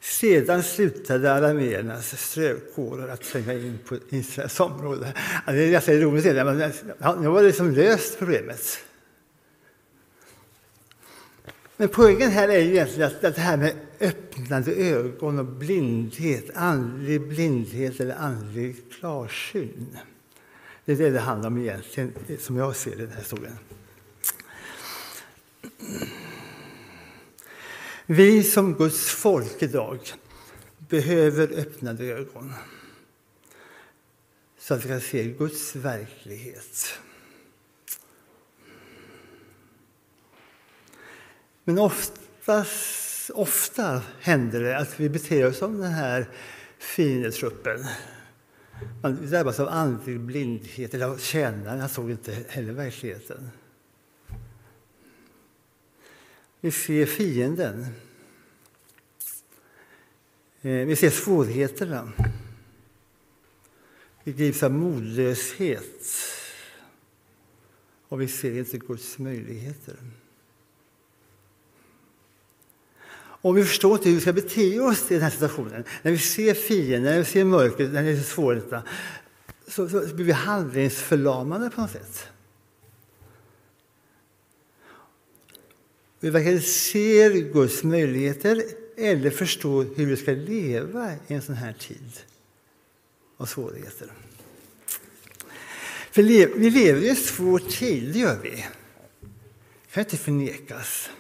Sedan 0.09 0.63
slutade 0.63 1.33
arameernas 1.33 2.31
strövkårer 2.31 3.09
att 3.09 3.23
tränga 3.23 3.53
in 3.53 3.79
på 3.87 3.97
Israels 4.09 4.61
område. 4.61 5.13
Ja, 5.47 5.53
det 5.53 5.63
är 5.63 5.71
ganska 5.71 5.93
ironiskt. 5.93 6.35
men 6.35 6.73
ja, 6.99 7.17
nu 7.21 7.29
var 7.29 7.41
det 7.41 7.47
liksom 7.47 7.71
löst 7.71 8.19
problemet. 8.19 8.79
Men 11.77 11.89
poängen 11.89 12.31
här 12.31 12.49
är 12.49 12.59
ju 12.59 12.71
egentligen 12.71 13.11
att 13.11 13.21
det 13.21 13.39
här 13.39 13.57
med 13.57 13.75
öppnade 14.01 14.73
ögon 14.73 15.39
och 15.39 15.45
blindhet, 15.45 16.45
andlig 16.55 17.29
blindhet 17.29 18.01
eller 18.01 18.15
andlig 18.15 18.77
klarsyn. 18.99 19.99
Det 20.85 20.93
är 20.93 20.97
det 20.97 21.11
det 21.11 21.21
handlar 21.21 21.47
om 21.47 21.59
egentligen, 21.59 22.13
som 22.41 22.57
jag 22.57 22.77
ser 22.77 22.91
det, 22.91 22.97
den 22.97 23.11
här 23.11 23.19
historien. 23.19 23.59
Vi 28.11 28.43
som 28.43 28.75
Guds 28.75 29.11
folk 29.11 29.63
idag 29.63 29.99
behöver 30.79 31.53
öppnade 31.53 32.05
ögon 32.05 32.55
så 34.59 34.75
att 34.75 34.85
vi 34.85 34.89
kan 34.89 35.01
se 35.01 35.25
Guds 35.25 35.77
verklighet. 35.77 36.99
Men 41.65 41.79
oftast, 41.79 43.31
ofta 43.31 44.03
händer 44.21 44.61
det 44.61 44.79
att 44.79 45.01
vi 45.01 45.09
beter 45.09 45.47
oss 45.47 45.59
som 45.59 45.81
den 45.81 45.93
här 45.93 46.29
fiendetruppen 46.79 47.87
man 49.03 49.31
drabbas 49.31 49.61
av 49.61 49.69
andlig 49.69 50.21
blindhet, 50.21 50.95
eller 50.95 51.07
av 51.07 51.19
tjänaren, 51.19 51.81
han 51.81 51.89
såg 51.89 52.11
inte 52.11 52.45
heller 52.49 52.73
verkligheten. 52.73 53.51
Vi 56.61 56.71
ser 56.71 57.07
fienden. 57.07 57.87
Eh, 60.63 60.87
vi 60.87 60.97
ser 60.97 61.11
svårigheterna. 61.11 62.13
Vi 64.25 64.33
grips 64.33 64.63
av 64.63 64.73
modlöshet. 64.73 66.07
Och 68.09 68.21
vi 68.21 68.29
ser 68.29 68.59
inte 68.59 68.79
Guds 68.79 69.19
möjligheter. 69.19 69.97
Och 73.41 73.59
vi 73.59 73.65
förstår 73.65 73.93
inte 73.93 74.09
hur 74.09 74.15
vi 74.15 74.21
ska 74.21 74.33
bete 74.33 74.81
oss 74.81 75.11
i 75.11 75.15
den 75.15 75.23
här 75.23 75.31
situationen. 75.31 75.85
När 76.03 76.13
vi 76.13 76.19
ser 76.19 76.55
fienden, 76.55 77.03
när 77.03 77.19
vi 77.19 77.25
ser 77.25 77.45
mörkret, 77.45 77.93
när 77.93 78.03
det 78.03 78.11
är 78.11 78.23
svårigheterna, 78.23 78.83
så, 79.67 79.89
så 79.89 80.15
blir 80.15 80.25
vi 80.25 80.33
handlingsförlamade 80.33 81.71
på 81.71 81.81
något 81.81 81.91
sätt. 81.91 82.29
Vi 86.21 86.31
varken 86.31 86.63
ser 86.63 87.31
Guds 87.31 87.85
möjligheter 87.85 88.63
eller 88.97 89.31
förstår 89.31 89.87
hur 89.97 90.07
vi 90.07 90.17
ska 90.17 90.31
leva 90.31 91.13
i 91.27 91.35
en 91.35 91.43
sån 91.43 91.55
här 91.55 91.73
tid 91.73 92.21
av 93.37 93.47
svårigheter. 93.47 94.13
För 96.11 96.23
vi 96.59 96.71
lever 96.71 97.03
i 97.03 97.09
en 97.09 97.17
svår 97.17 97.59
tid, 97.59 98.13
det 98.13 98.19
gör 98.19 98.39
vi. 98.43 98.51
Det 98.51 99.93
kan 99.93 100.03
inte 100.03 100.17
förnekas. 100.17 101.11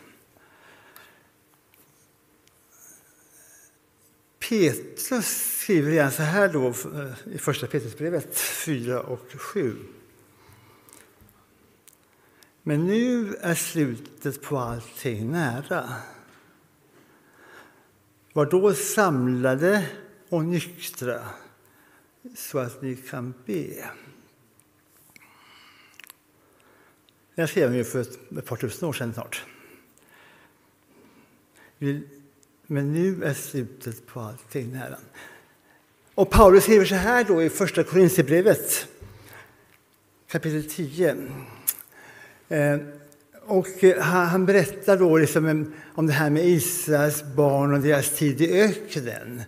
Petrus 4.48 5.58
skriver 5.60 5.90
igen 5.92 6.12
så 6.12 6.22
här 6.22 6.48
då 6.48 6.68
eh, 6.68 7.34
i 7.34 7.38
första 7.38 7.66
Petrusbrevet 7.66 8.38
4 8.38 9.00
och 9.00 9.32
7. 9.36 9.76
Men 12.68 12.86
nu 12.86 13.34
är 13.34 13.54
slutet 13.54 14.42
på 14.42 14.58
allting 14.58 15.30
nära. 15.30 15.94
Var 18.32 18.46
då 18.46 18.74
samlade 18.74 19.86
och 20.28 20.44
nyktra 20.44 21.28
så 22.36 22.58
att 22.58 22.82
ni 22.82 22.96
kan 22.96 23.34
be. 23.46 23.90
Jag 27.34 27.48
skrev 27.48 27.74
han 27.74 27.84
för 27.84 28.00
ett 28.00 28.46
par 28.46 28.56
tusen 28.56 28.88
år 28.88 28.92
sedan 28.92 29.12
snart. 29.12 29.44
Men 32.66 32.92
nu 32.92 33.24
är 33.24 33.34
slutet 33.34 34.06
på 34.06 34.20
allting 34.20 34.72
nära. 34.72 34.98
Och 36.14 36.30
Paulus 36.30 36.62
skriver 36.62 36.84
så 36.84 36.94
här 36.94 37.24
då 37.24 37.42
i 37.42 37.50
Första 37.50 37.84
Korinthierbrevet 37.84 38.88
kapitel 40.26 40.70
10. 40.70 41.16
Eh, 42.48 42.78
och 43.46 43.84
eh, 43.84 44.02
han 44.02 44.46
berättar 44.46 44.96
då 44.96 45.16
liksom 45.16 45.72
om 45.94 46.06
det 46.06 46.12
här 46.12 46.30
med 46.30 46.46
Israels 46.46 47.22
barn 47.22 47.74
och 47.74 47.80
deras 47.80 48.10
tid 48.10 48.40
i 48.40 48.60
öknen. 48.60 49.42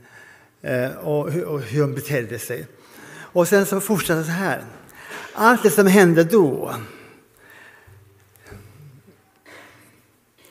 Eh, 0.63 0.91
och, 0.91 1.33
hur 1.33 1.81
de 1.81 1.95
betedde 1.95 2.39
sig. 2.39 2.67
Och 3.11 3.49
sen 3.49 3.67
så 3.67 3.81
fortsätter 3.81 4.21
det 4.21 4.25
så 4.25 4.31
här. 4.31 4.65
Allt 5.33 5.63
det 5.63 5.71
som 5.71 5.87
hände 5.87 6.25
då 6.25 6.75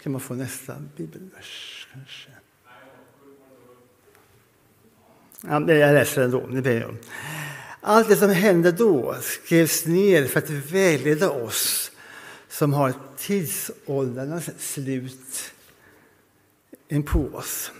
Kan 0.03 0.11
man 0.11 0.21
få 0.21 0.33
nästa 0.33 0.75
bibelvers 0.97 1.87
kanske? 1.93 2.29
Ja, 5.41 5.73
jag 5.73 5.93
läser 5.93 6.21
ändå. 6.21 6.47
Det 6.47 6.61
ber 6.61 6.81
jag. 6.81 6.95
Allt 7.81 8.07
det 8.07 8.15
som 8.15 8.29
hände 8.29 8.71
då 8.71 9.15
skrevs 9.21 9.85
ner 9.85 10.25
för 10.25 10.39
att 10.39 10.49
vägleda 10.49 11.29
oss 11.29 11.91
som 12.49 12.73
har 12.73 12.93
tidsåldrarnas 13.17 14.49
slut 14.57 15.53
inpå 16.87 17.19
oss. 17.19 17.71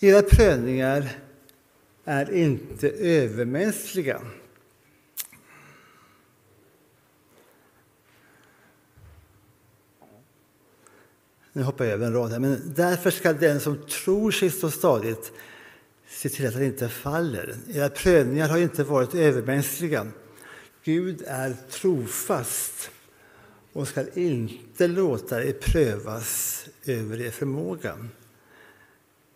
Era 0.00 0.22
prövningar 0.22 1.10
är 2.04 2.32
inte 2.32 2.90
övermänskliga. 2.90 4.20
Nu 11.52 11.62
hoppar 11.62 11.84
jag 11.84 11.94
över 11.94 12.06
en 12.06 12.12
rad 12.12 12.30
här. 12.30 12.38
Men 12.38 12.72
därför 12.76 13.10
ska 13.10 13.32
den 13.32 13.60
som 13.60 13.78
tror 13.86 14.30
sig 14.30 14.50
stå 14.50 14.70
stadigt 14.70 15.32
se 16.08 16.28
till 16.28 16.46
att 16.46 16.54
han 16.54 16.62
inte 16.62 16.88
faller. 16.88 17.56
Era 17.68 17.88
prövningar 17.88 18.48
har 18.48 18.58
inte 18.58 18.84
varit 18.84 19.14
övermänskliga. 19.14 20.06
Gud 20.84 21.22
är 21.26 21.56
trofast 21.70 22.90
och 23.72 23.88
ska 23.88 24.04
inte 24.14 24.86
låta 24.86 25.44
er 25.44 25.52
prövas 25.52 26.64
över 26.84 27.20
er 27.20 27.30
förmåga. 27.30 28.08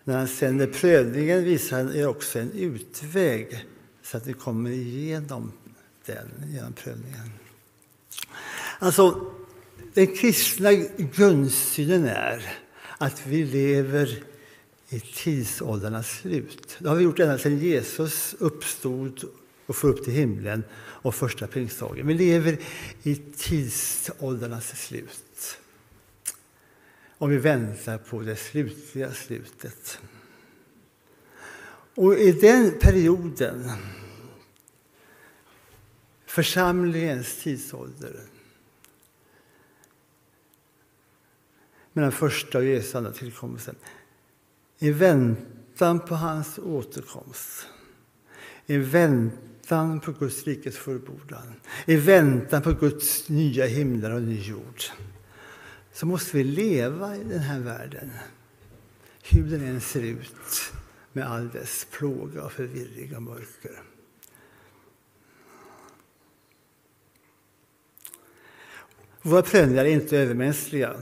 När 0.05 0.19
han 0.19 0.29
sänder 0.29 0.67
prövningen 0.67 1.45
visar 1.45 1.77
han 1.77 1.97
er 1.97 2.07
också 2.07 2.39
en 2.39 2.53
utväg 2.53 3.65
så 4.03 4.17
att 4.17 4.27
ni 4.27 4.33
kommer 4.33 4.71
igenom 4.71 5.53
den, 6.07 6.29
genom 6.53 6.73
prövningen. 6.73 7.31
Alltså, 8.79 9.33
den 9.95 10.07
kristna 10.07 10.73
grundsynen 10.97 12.05
är 12.05 12.59
att 12.99 13.27
vi 13.27 13.45
lever 13.45 14.23
i 14.89 15.01
tidsåldrarnas 15.01 16.09
slut. 16.09 16.77
Det 16.79 16.89
har 16.89 16.97
vi 16.97 17.05
gjort 17.05 17.19
ända 17.19 17.39
sedan 17.39 17.59
Jesus 17.59 18.35
uppstod 18.39 19.25
och 19.67 19.77
få 19.77 19.89
upp 19.89 20.05
till 20.05 20.13
himlen 20.13 20.65
och 20.75 21.15
första 21.15 21.47
pingstdagen. 21.47 22.07
Vi 22.07 22.15
lever 22.15 22.59
i 23.03 23.17
tidsåldrarnas 23.17 24.87
slut. 24.87 25.59
Och 27.19 27.33
vi 27.33 27.37
väntar 27.37 27.99
på 27.99 28.21
det 28.21 28.37
slutliga 28.37 29.13
slutet. 29.13 30.01
Och 31.95 32.15
i 32.15 32.33
den 32.33 32.79
perioden, 32.79 33.71
församlingens 36.27 37.43
tidsålder, 37.43 38.21
mellan 41.93 42.13
första 42.13 42.59
och 42.59 42.65
Jesu 42.65 42.99
andra 42.99 43.13
tillkomsten. 43.13 43.77
I 44.79 44.91
väntan 44.91 46.01
på 46.01 46.15
hans 46.15 46.59
återkomst, 46.59 47.67
i 48.67 48.77
väntan 48.77 49.54
väntan 49.65 50.01
på 50.01 50.13
Guds 50.13 50.45
rikes 50.45 50.77
fullbordan, 50.77 51.55
i 51.87 51.97
väntan 51.97 52.63
på 52.63 52.73
Guds 52.73 53.29
nya 53.29 53.67
himlar 53.67 54.11
och 54.11 54.23
ny 54.23 54.41
jord, 54.41 54.83
så 55.93 56.07
måste 56.07 56.37
vi 56.37 56.45
leva 56.45 57.17
i 57.17 57.25
den 57.25 57.39
här 57.39 57.61
världen, 57.61 58.11
hur 59.23 59.45
den 59.45 59.65
än 59.65 59.81
ser 59.81 60.03
ut, 60.03 60.73
med 61.13 61.27
all 61.27 61.49
dess 61.49 61.87
plåga 61.91 62.43
och 62.43 62.53
förvirring 62.53 63.17
och 63.17 63.23
mörker. 63.23 63.83
Våra 69.23 69.43
prövningar 69.43 69.85
är 69.85 69.89
inte 69.89 70.19
övermänskliga. 70.19 70.95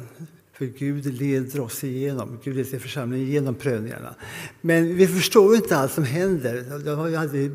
För 0.53 0.65
Gud 0.65 1.07
leder 1.07 1.61
oss 1.61 1.85
igenom, 1.85 2.39
Gud 2.45 2.57
leder 2.57 2.79
församlingen 2.79 3.29
igenom 3.29 3.55
prövningarna. 3.55 4.15
Men 4.61 4.97
vi 4.97 5.07
förstår 5.07 5.57
inte 5.57 5.77
allt 5.77 5.93
som 5.93 6.05
händer. 6.05 6.79
Det 6.85 6.91
har 6.91 7.09
ju 7.09 7.17
aldrig 7.17 7.51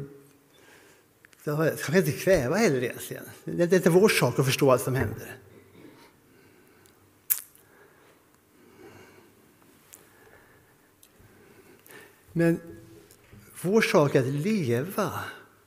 det 1.48 1.54
har, 1.54 1.72
kan 1.72 1.96
inte 1.96 2.12
kräva 2.12 2.56
heller 2.56 2.84
egentligen. 2.84 3.24
Det 3.44 3.64
är 3.64 3.74
inte 3.74 3.90
vår 3.90 4.10
sak 4.10 4.40
att 4.40 4.46
förstå 4.46 4.72
allt 4.72 4.82
som 4.82 4.96
händer. 4.96 5.38
Men 12.32 12.60
vår 13.62 13.82
sak 13.82 14.16
är 14.16 14.20
att 14.20 14.28
leva 14.28 15.20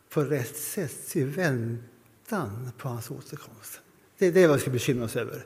på 0.08 0.24
rätt 0.24 0.56
sätt 0.56 1.16
i 1.16 1.24
väntan 1.24 2.70
på 2.78 2.88
hans 2.88 3.10
återkomst. 3.10 3.80
Det 4.18 4.26
är 4.26 4.32
det 4.32 4.48
vi 4.48 4.58
ska 4.58 4.70
bekymra 4.70 5.04
oss 5.04 5.16
över. 5.16 5.44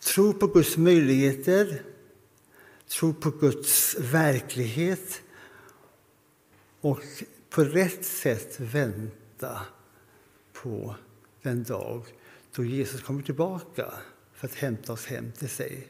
Tro 0.00 0.32
på 0.32 0.46
Guds 0.46 0.76
möjligheter, 0.76 1.82
tro 2.88 3.14
på 3.14 3.30
Guds 3.30 3.96
verklighet 3.98 5.22
och 6.80 7.00
på 7.50 7.64
rätt 7.64 8.04
sätt 8.04 8.60
vänta 8.60 9.66
på 10.62 10.94
den 11.42 11.64
dag 11.64 12.02
då 12.54 12.64
Jesus 12.64 13.02
kommer 13.02 13.22
tillbaka 13.22 13.92
för 14.34 14.46
att 14.46 14.54
hämta 14.54 14.92
oss 14.92 15.06
hem 15.06 15.32
till 15.32 15.48
sig. 15.48 15.86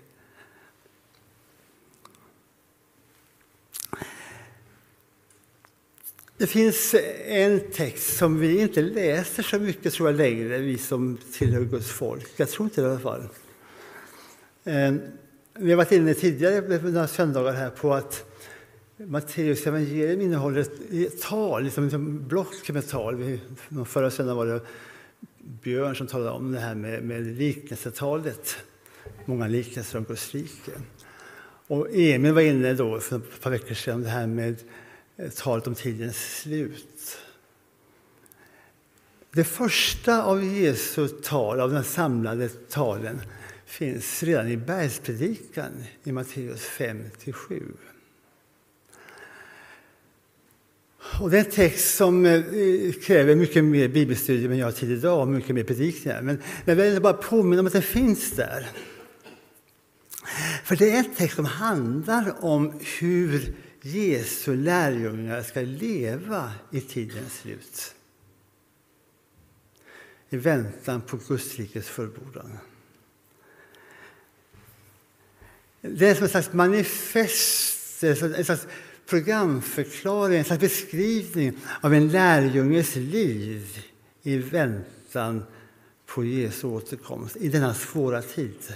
Det 6.39 6.47
finns 6.47 6.95
en 7.25 7.61
text 7.73 8.17
som 8.17 8.41
vi 8.41 8.61
inte 8.61 8.83
läser 8.83 9.43
så 9.43 9.59
mycket 9.59 9.93
tror 9.93 10.09
jag 10.09 10.17
längre, 10.17 10.59
vi 10.59 10.79
som 10.79 11.19
tillhör 11.33 11.61
Guds 11.61 11.91
folk. 11.91 12.31
Jag 12.37 12.49
tror 12.49 12.67
inte 12.67 12.81
det 12.81 12.87
i 12.87 12.91
alla 12.91 13.01
fall. 13.01 13.29
Eh, 14.65 14.95
vi 15.55 15.71
har 15.71 15.77
varit 15.77 15.93
inne 15.93 16.15
tidigare 16.15 16.79
några 16.79 17.09
söndagar 17.09 17.53
här 17.53 17.71
på 17.71 17.95
att 17.95 18.36
Matteus 18.99 19.67
evangelium 19.67 20.21
innehåller 20.21 20.61
ett 20.61 21.23
tal, 21.23 21.65
liksom 21.65 21.87
ett 21.87 22.01
block 22.01 22.71
med 22.71 22.89
tal. 22.89 23.39
Förra 23.87 24.11
söndagen 24.11 24.37
var 24.37 24.47
det 24.47 24.61
Björn 25.39 25.97
som 25.97 26.07
talade 26.07 26.31
om 26.31 26.53
det 26.53 26.61
här 26.61 26.75
med, 26.75 27.05
med 27.05 27.23
liknelsetalet. 27.23 28.57
Många 29.25 29.49
liknelser 29.49 29.99
om 29.99 30.05
Guds 30.05 30.35
rike. 30.35 30.73
Och 31.67 31.89
Emil 31.95 32.33
var 32.33 32.43
inne 32.43 32.75
då 32.75 33.01
för 33.01 33.17
ett 33.17 33.41
par 33.41 33.51
veckor 33.51 33.75
sedan 33.75 34.03
det 34.03 34.09
här 34.09 34.27
med 34.27 34.57
eh, 35.17 35.31
talet 35.31 35.67
om 35.67 35.75
tidens 35.75 36.41
slut. 36.41 37.19
Det 39.31 39.45
första 39.45 40.23
av 40.23 40.45
Jesu 40.45 41.09
tal, 41.09 41.61
av 41.61 41.73
de 41.73 41.85
samlade 41.85 42.49
talen, 42.49 43.21
finns 43.67 44.23
redan 44.23 44.49
i 44.49 44.57
bergspredikan 44.57 45.85
i 46.05 46.13
Matteus 46.13 46.67
5-7. 46.79 47.63
Och 51.21 51.31
det 51.31 51.39
är 51.39 51.45
en 51.45 51.51
text 51.51 51.95
som 51.95 52.27
eh, 52.27 52.43
kräver 53.03 53.35
mycket 53.35 53.65
mer 53.65 53.89
bibelstudium 53.89 54.53
än 54.53 54.59
jag 54.59 54.67
har 54.67 54.73
tid 54.73 54.91
idag 54.91 55.21
och 55.21 55.29
mycket 55.29 55.55
mer 55.55 55.65
predikningar. 55.65 56.23
Men 56.23 56.41
jag 56.65 56.77
vill 56.77 57.03
bara 57.03 57.13
påminna 57.13 57.61
om 57.61 57.67
att 57.67 57.73
den 57.73 57.83
finns 57.83 58.31
där. 58.31 58.67
För 60.65 60.77
det 60.77 60.91
är 60.91 60.99
en 60.99 61.15
text 61.15 61.37
som 61.37 61.45
handlar 61.45 62.45
om 62.45 62.81
hur 62.99 63.55
Jesu 63.83 64.57
lärjungar 64.57 65.43
ska 65.43 65.61
leva 65.61 66.53
i 66.71 66.81
tidens 66.81 67.39
slut. 67.39 67.95
I 70.31 70.37
väntan 70.37 71.01
på 71.01 71.19
Guds 71.29 71.57
rikes 71.57 71.87
fullbordan. 71.87 72.59
Det 75.81 76.09
är 76.09 76.15
som 76.15 76.25
ett 76.25 76.31
slags 76.31 76.53
manifest, 76.53 78.05
en 78.05 78.45
slags 78.45 78.67
programförklaring, 79.07 80.39
en 80.39 80.45
slags 80.45 80.61
beskrivning 80.61 81.53
av 81.81 81.95
en 81.95 82.09
lärjunges 82.09 82.97
liv 82.97 83.85
i 84.23 84.37
väntan 84.37 85.45
på 86.07 86.25
Jesu 86.25 86.67
återkomst 86.67 87.37
i 87.37 87.49
denna 87.49 87.75
svåra 87.75 88.23
tid. 88.23 88.75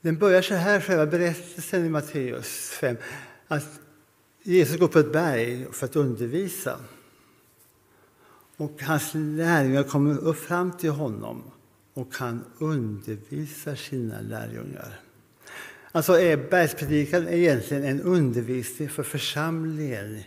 Den 0.00 0.18
börjar 0.18 0.42
så 0.42 0.54
här, 0.54 0.80
själva 0.80 1.06
berättelsen 1.06 1.84
i 1.86 1.88
Matteus 1.88 2.70
5, 2.70 2.96
att 3.48 3.80
Jesus 4.42 4.78
går 4.78 4.88
på 4.88 4.98
ett 4.98 5.12
berg 5.12 5.66
för 5.72 5.86
att 5.86 5.96
undervisa. 5.96 6.80
Och 8.56 8.82
hans 8.82 9.10
lärjungar 9.14 9.82
kommer 9.82 10.18
upp 10.18 10.38
fram 10.38 10.72
till 10.72 10.90
honom 10.90 11.42
och 11.94 12.14
han 12.14 12.44
undervisar 12.58 13.74
sina 13.74 14.20
lärjungar. 14.20 15.00
Alltså 15.92 16.20
är 16.20 16.36
bergspredikan 16.36 17.28
egentligen 17.28 17.84
en 17.84 18.00
undervisning 18.00 18.88
för 18.88 19.02
församlingen 19.02 20.22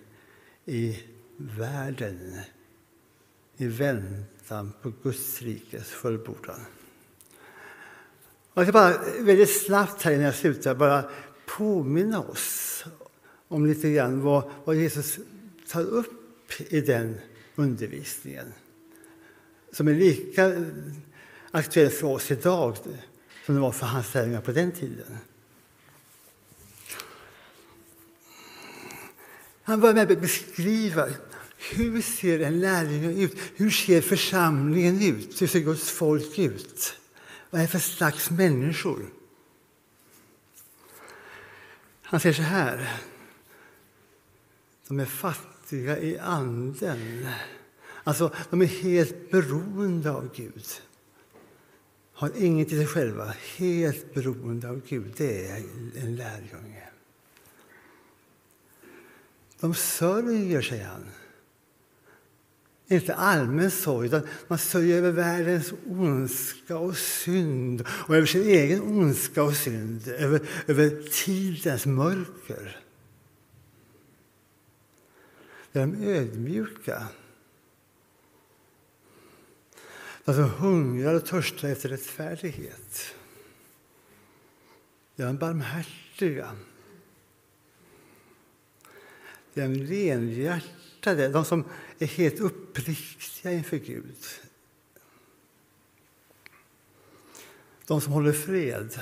i 0.66 1.00
världen 1.38 2.40
i 3.58 3.68
väntan 3.68 4.74
på 4.82 4.92
Guds 5.04 5.42
rikes 5.42 5.88
fullbordan. 5.88 6.60
Jag 8.54 8.66
ska 8.66 8.72
bara 8.72 8.98
väldigt 9.20 9.66
snabbt 9.66 10.02
här 10.02 10.12
innan 10.12 10.26
jag 10.26 10.36
slutar 10.36 10.76
bara 10.76 11.10
påminna 11.46 12.20
oss 12.20 12.86
om 13.48 13.66
lite 13.66 13.92
grann 13.92 14.22
vad, 14.22 14.52
vad 14.66 14.76
Jesus 14.76 15.20
tar 15.68 15.82
upp 15.82 16.52
i 16.60 16.82
den 16.82 17.18
undervisningen. 17.56 18.54
Som 19.72 19.88
är 19.88 19.94
lika 19.94 20.66
aktuell 21.56 21.90
för 21.90 22.08
oss 22.08 22.32
idag 22.32 22.78
som 23.46 23.56
det 23.56 23.62
var 23.62 23.72
för 23.72 23.86
hans 23.86 24.14
lärjungar 24.14 24.42
på 24.42 24.52
den 24.52 24.72
tiden. 24.72 25.18
Han 29.64 29.80
börjar 29.80 29.96
med 29.96 30.12
att 30.12 30.22
beskriva 30.22 31.10
hur 31.58 32.02
ser 32.02 32.40
en 32.40 32.60
lärjunge 32.60 33.24
ut? 33.24 33.38
Hur 33.56 33.70
ser 33.70 34.02
församlingen 34.02 35.02
ut? 35.02 35.42
Hur 35.42 35.48
ser 35.48 35.60
Guds 35.60 35.90
folk 35.90 36.40
ut? 36.40 36.96
Vad 37.50 37.62
är 37.62 37.66
det 37.66 37.72
för 37.72 37.80
slags 37.80 38.30
människor? 38.30 39.06
Han 42.02 42.20
säger 42.20 42.34
så 42.34 42.42
här. 42.42 43.02
De 44.88 45.00
är 45.00 45.06
fattiga 45.06 46.00
i 46.00 46.20
anden. 46.20 47.28
Alltså, 48.04 48.36
de 48.50 48.62
är 48.62 48.66
helt 48.66 49.32
beroende 49.32 50.12
av 50.12 50.36
Gud. 50.36 50.66
Har 52.18 52.32
inget 52.36 52.72
i 52.72 52.78
sig 52.78 52.88
själva. 52.88 53.34
Helt 53.58 54.14
beroende 54.14 54.70
av 54.70 54.82
Gud. 54.88 55.14
Det 55.18 55.48
är 55.48 55.64
en 55.96 56.16
lärjunge. 56.16 56.90
De 59.60 59.74
sörjer, 59.74 60.62
säger 60.62 60.86
han. 60.86 61.06
Inte 62.88 63.16
allmän 63.16 63.72
sorg, 63.72 64.08
utan 64.08 64.28
man 64.48 64.58
sörjer 64.58 64.98
över 64.98 65.12
världens 65.12 65.74
ondska 65.90 66.78
och 66.78 66.98
synd 66.98 67.84
och 67.90 68.16
över 68.16 68.28
sin 68.28 68.42
egen 68.42 68.82
ondska 68.82 69.44
och 69.44 69.56
synd, 69.56 70.08
över, 70.08 70.42
över 70.68 71.10
tidens 71.12 71.86
mörker. 71.86 72.80
Det 75.72 75.80
är 75.80 75.88
de 75.88 76.04
ödmjuka. 76.04 77.08
De 80.26 80.36
som 80.36 80.50
hungrar 80.50 81.14
och 81.14 81.26
törstar 81.26 81.70
efter 81.70 81.90
rättfärdighet. 81.90 83.16
Den 85.16 85.28
de 85.28 85.38
barmhärtiga. 85.38 86.56
Den 89.54 89.74
de 89.74 89.86
renhjärtade, 89.88 91.30
de 91.30 91.46
som 91.46 91.64
är 92.00 92.08
helt 92.08 92.40
uppriktiga 92.40 93.52
inför 93.54 93.78
Gud. 93.78 94.18
De 97.86 98.02
som 98.02 98.14
håller 98.14 98.34
fred. 98.34 99.00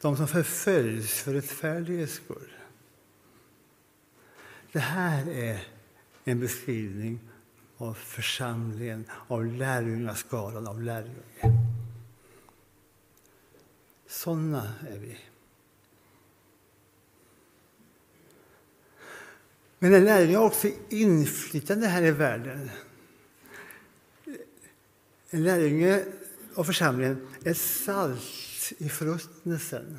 De 0.00 0.16
som 0.16 0.28
förföljs 0.28 1.12
för 1.12 1.32
rättfärdighets 1.32 2.14
skull. 2.14 2.52
Det 4.72 4.78
här 4.78 5.30
är 5.30 5.66
en 6.24 6.40
beskrivning 6.40 7.20
av 7.78 7.94
församlingen, 7.94 9.04
av 9.28 9.46
lärjungaskaran, 9.46 10.66
av 10.66 10.82
lärjungar. 10.82 11.58
Sådana 14.06 14.74
är 14.90 14.98
vi. 14.98 15.18
Men 19.78 19.94
en 19.94 20.04
lärjunge 20.04 20.36
har 20.36 20.44
också 20.44 20.68
inflytande 20.88 21.86
här 21.86 22.02
i 22.02 22.10
världen. 22.10 22.70
En 25.30 25.44
lärjunge 25.44 26.04
av 26.54 26.64
församlingen 26.64 27.28
är 27.44 27.54
salt 27.54 28.72
i 28.78 28.88
förruttnelsen. 28.88 29.98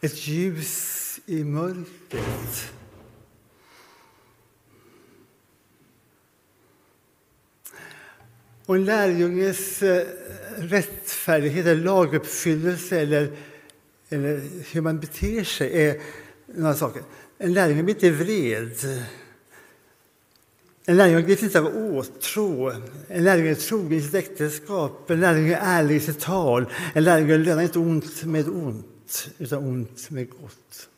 Ett 0.00 0.26
ljus 0.26 1.20
i 1.26 1.44
mörkret. 1.44 2.72
Och 8.72 8.76
en 8.76 8.84
lärjunges 8.84 9.82
eh, 9.82 10.06
rättfärdighet, 10.56 11.66
eller 11.66 11.84
laguppfyllelse 11.84 13.00
eller, 13.00 13.32
eller 14.08 14.40
hur 14.72 14.80
man 14.80 15.00
beter 15.00 15.44
sig 15.44 15.86
är 15.86 16.00
några 16.46 16.74
saker. 16.74 17.02
En 17.38 17.52
lärjunge 17.52 17.82
blir 17.82 17.94
inte 17.94 18.10
vred. 18.10 18.72
En 20.84 20.96
lärjunge 20.96 21.22
grips 21.22 21.42
inte 21.42 21.60
av 21.60 21.66
åtrå. 21.76 22.72
En 23.08 23.24
lärjunge 23.24 23.50
är 23.50 23.54
trogen 23.54 23.92
i 23.92 24.00
sitt 24.00 24.14
äktenskap. 24.14 25.10
En 25.10 25.20
lärjunge 25.20 25.56
är 25.56 25.60
ärlig 25.62 25.96
i 25.96 26.00
sitt 26.00 26.20
tal. 26.20 26.66
En 26.94 27.04
lärjunge 27.04 27.36
lönar 27.36 27.62
inte 27.62 27.78
ont 27.78 28.24
med 28.24 28.48
ont, 28.48 29.30
utan 29.38 29.64
ont 29.64 30.10
med 30.10 30.30
gott. 30.30 30.88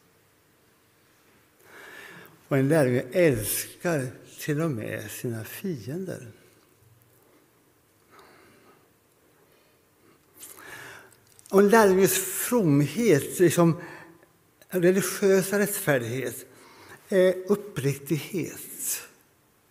Och 2.48 2.58
en 2.58 2.68
lärjunge 2.68 3.04
älskar 3.12 4.06
till 4.40 4.60
och 4.60 4.70
med 4.70 5.10
sina 5.10 5.44
fiender. 5.44 6.26
Och 11.54 11.60
en 11.60 11.68
lärjunges 11.68 12.18
fromhet, 12.18 13.38
liksom 13.38 13.80
religiösa 14.68 15.58
rättfärdighet, 15.58 16.46
är 17.08 17.34
uppriktighet 17.46 19.02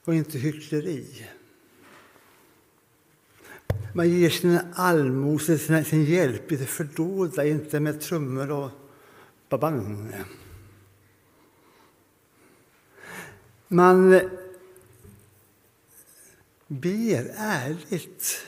och 0.03 0.15
inte 0.15 0.37
hyckleri. 0.37 1.27
Man 3.93 4.09
ger 4.09 4.29
sina 4.29 4.65
allmosor, 4.73 5.57
sin, 5.57 5.85
sin 5.85 6.05
hjälp 6.05 6.51
i 6.51 6.55
det 6.55 6.65
fördolda, 6.65 7.45
inte 7.45 7.79
med 7.79 8.01
trummor 8.01 8.51
och 8.51 8.71
babang. 9.49 10.13
Man 13.67 14.21
ber 16.67 17.33
ärligt 17.35 18.45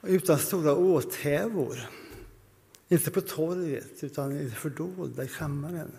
och 0.00 0.08
utan 0.08 0.38
stora 0.38 0.74
åthävor. 0.74 2.01
Inte 2.92 3.10
på 3.10 3.20
torget, 3.20 4.04
utan 4.04 4.32
i 4.32 4.44
det 4.44 4.50
fördolda 4.50 5.24
i 5.24 5.28
kammaren. 5.28 5.92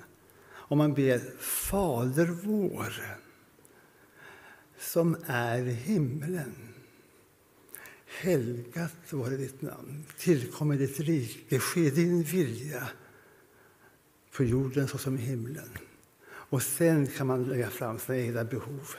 Och 0.46 0.78
man 0.78 0.94
ber 0.94 1.20
Fader 1.40 2.26
vår, 2.26 2.94
som 4.80 5.18
är 5.26 5.62
i 5.62 5.72
himlen. 5.72 6.54
Helgat 8.06 9.14
vare 9.14 9.38
ditt 9.38 9.62
namn. 9.62 10.06
Tillkommer 10.18 10.78
ditt 10.78 11.00
rike. 11.00 11.60
Ske 11.60 11.90
din 11.90 12.24
vilja 12.24 12.90
på 14.32 14.44
jorden 14.44 14.88
såsom 14.88 15.18
i 15.18 15.22
himlen. 15.22 15.70
Och 16.26 16.62
sen 16.62 17.08
kan 17.08 17.28
man 17.28 17.44
lägga 17.44 17.70
fram 17.70 18.00
sina 18.00 18.18
egna 18.18 18.44
behov. 18.44 18.96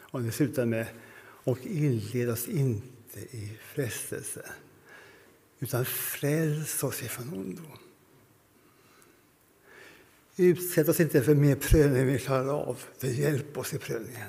Och 0.00 0.22
det 0.22 0.32
slutar 0.32 0.66
med 0.66 0.86
och 1.44 1.58
inled 1.66 2.30
oss 2.30 2.48
inte 2.48 3.20
i 3.20 3.58
frestelse 3.74 4.52
utan 5.62 5.84
fräls 5.84 6.82
oss 6.82 7.02
ifrån 7.02 7.32
ondo. 7.32 7.62
Utsätt 10.36 10.88
oss 10.88 11.00
inte 11.00 11.22
för 11.22 11.34
mer 11.34 11.54
prövning 11.54 12.00
än 12.00 12.06
vi 12.06 12.18
klarar 12.18 12.48
av. 12.48 12.82
Det 13.00 13.08
hjälp 13.08 13.58
oss 13.58 13.74
i 13.74 13.78
prövningen. 13.78 14.28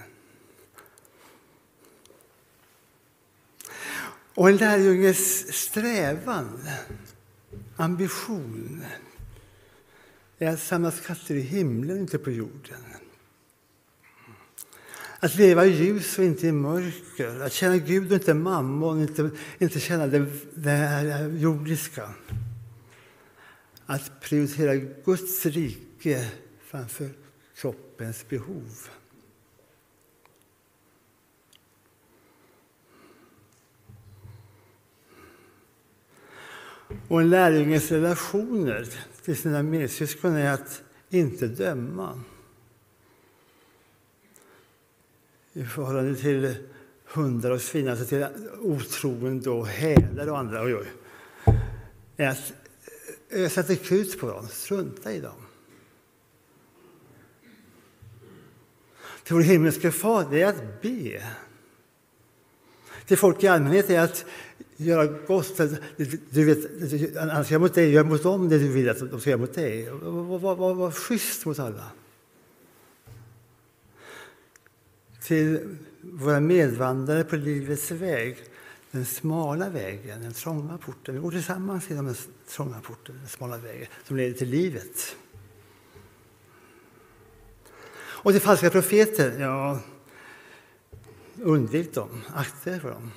Och 4.36 4.50
en 4.50 4.58
lärjunges 4.58 5.54
strävan, 5.54 6.69
ambition 7.76 8.86
är 10.38 10.48
att 10.48 10.60
samla 10.60 10.91
skatter 10.91 11.36
i 11.36 11.41
himlen, 11.41 11.98
inte 11.98 12.17
på 12.17 12.32
jorden. 12.32 12.80
Att 15.24 15.36
leva 15.36 15.66
i 15.66 15.70
ljus 15.70 16.18
och 16.18 16.24
inte 16.24 16.48
i 16.48 16.52
mörker, 16.52 17.40
att 17.40 17.54
känna 17.54 17.78
Gud 17.78 18.12
och 18.12 18.14
inte 18.14 18.34
mammon, 18.34 19.02
inte, 19.02 19.30
inte 19.60 19.80
känna 19.80 20.08
det, 20.08 20.26
det 20.54 21.32
jordiska. 21.38 22.10
Att 23.86 24.22
prioritera 24.22 24.76
Guds 24.76 25.46
rike 25.46 26.32
framför 26.66 27.10
kroppens 27.56 28.26
behov. 28.30 28.90
Och 37.08 37.22
en 37.22 37.30
lärjunges 37.30 37.92
relationer 37.92 38.88
till 39.24 39.38
sina 39.38 39.64
medsyskon 39.64 40.36
är 40.36 40.54
att 40.54 40.82
inte 41.10 41.48
döma. 41.48 42.24
I 45.54 45.63
förhållande 45.63 46.16
till 46.16 46.56
hundar 47.06 47.52
och 47.52 47.62
svin, 47.62 47.88
alltså 47.88 48.06
till 48.06 48.26
otroende 48.60 49.50
och 49.50 49.68
hälar 49.68 50.28
och 50.28 50.38
andra, 50.38 50.63
oj, 50.63 50.76
oj, 50.76 50.88
är 52.18 52.28
att 52.28 52.54
eh, 53.30 53.42
ösa 53.42 53.76
krut 53.76 54.20
på 54.20 54.28
dem, 54.28 54.48
strunta 54.48 55.13
i 55.13 55.20
dem. 55.20 55.36
Till 59.24 59.36
vår 59.36 59.42
himmelske 59.42 59.92
Fader 59.92 60.38
är 60.38 60.46
att 60.46 60.82
be. 60.82 61.24
till 63.06 63.18
folk 63.18 63.44
i 63.44 63.48
allmänhet 63.48 63.89
är 63.89 64.00
att 64.00 64.26
göra 64.78 65.06
gott. 65.06 65.62
Du 66.30 66.46
vet, 66.46 67.18
annars 67.18 67.52
gör 67.52 67.60
mot 67.60 67.74
dig, 67.74 67.92
gör 67.92 68.04
mot 68.04 68.24
dem 68.24 68.50
det 68.50 68.58
du 68.58 68.68
vill 68.68 68.89
att 68.89 69.00
de 69.12 69.20
ska 69.20 69.30
göra 69.30 69.42
mot 69.42 69.54
dig. 69.54 69.89
Var, 69.92 70.39
var, 70.39 70.56
var, 70.56 70.74
var 70.74 70.92
schysst 70.92 71.46
mot 71.46 71.60
alla. 71.60 71.84
Till 75.24 75.78
våra 76.02 76.40
medvandrare 76.40 77.24
på 77.24 77.36
livets 77.36 77.92
väg, 77.92 78.38
den 78.92 79.06
smala 79.06 79.70
vägen, 79.70 80.22
den 80.22 80.34
trånga 80.34 80.78
porten. 80.78 81.16
Vi 81.16 81.22
går 81.22 81.32
tillsammans 81.32 81.90
genom 81.90 82.06
den 82.06 82.16
trånga 82.48 82.82
porten, 82.82 83.18
den 83.18 83.28
smala 83.28 83.58
vägen 83.58 83.88
som 84.04 84.18
leder 84.18 84.38
till 84.38 84.50
livet. 84.50 85.16
Och 87.96 88.32
till 88.32 88.42
falska 88.42 88.70
profeter, 88.70 89.40
ja, 89.40 89.80
undvik 91.42 91.94
dem, 91.94 92.22
akta 92.34 92.76
er 92.76 92.80
för 92.80 92.92
dem. 92.92 93.12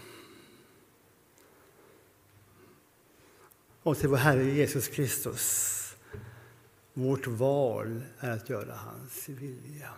Och 3.82 3.98
till 3.98 4.08
vår 4.08 4.16
Herre 4.16 4.44
Jesus 4.44 4.88
Kristus, 4.88 5.72
vårt 6.94 7.26
val 7.26 8.02
är 8.18 8.30
att 8.30 8.50
göra 8.50 8.74
hans 8.74 9.28
vilja. 9.28 9.90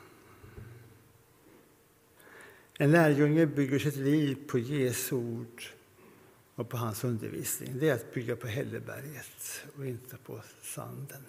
En 2.80 2.90
lärjunge 2.90 3.46
bygger 3.46 3.78
sitt 3.78 3.96
liv 3.96 4.38
på 4.46 4.58
Jesu 4.58 5.16
ord 5.16 5.62
och 6.54 6.68
på 6.68 6.76
hans 6.76 7.04
undervisning. 7.04 7.78
Det 7.78 7.88
är 7.88 7.94
att 7.94 8.14
bygga 8.14 8.36
på 8.36 8.46
hälleberget 8.46 9.64
och 9.76 9.86
inte 9.86 10.16
på 10.16 10.42
sanden. 10.62 11.22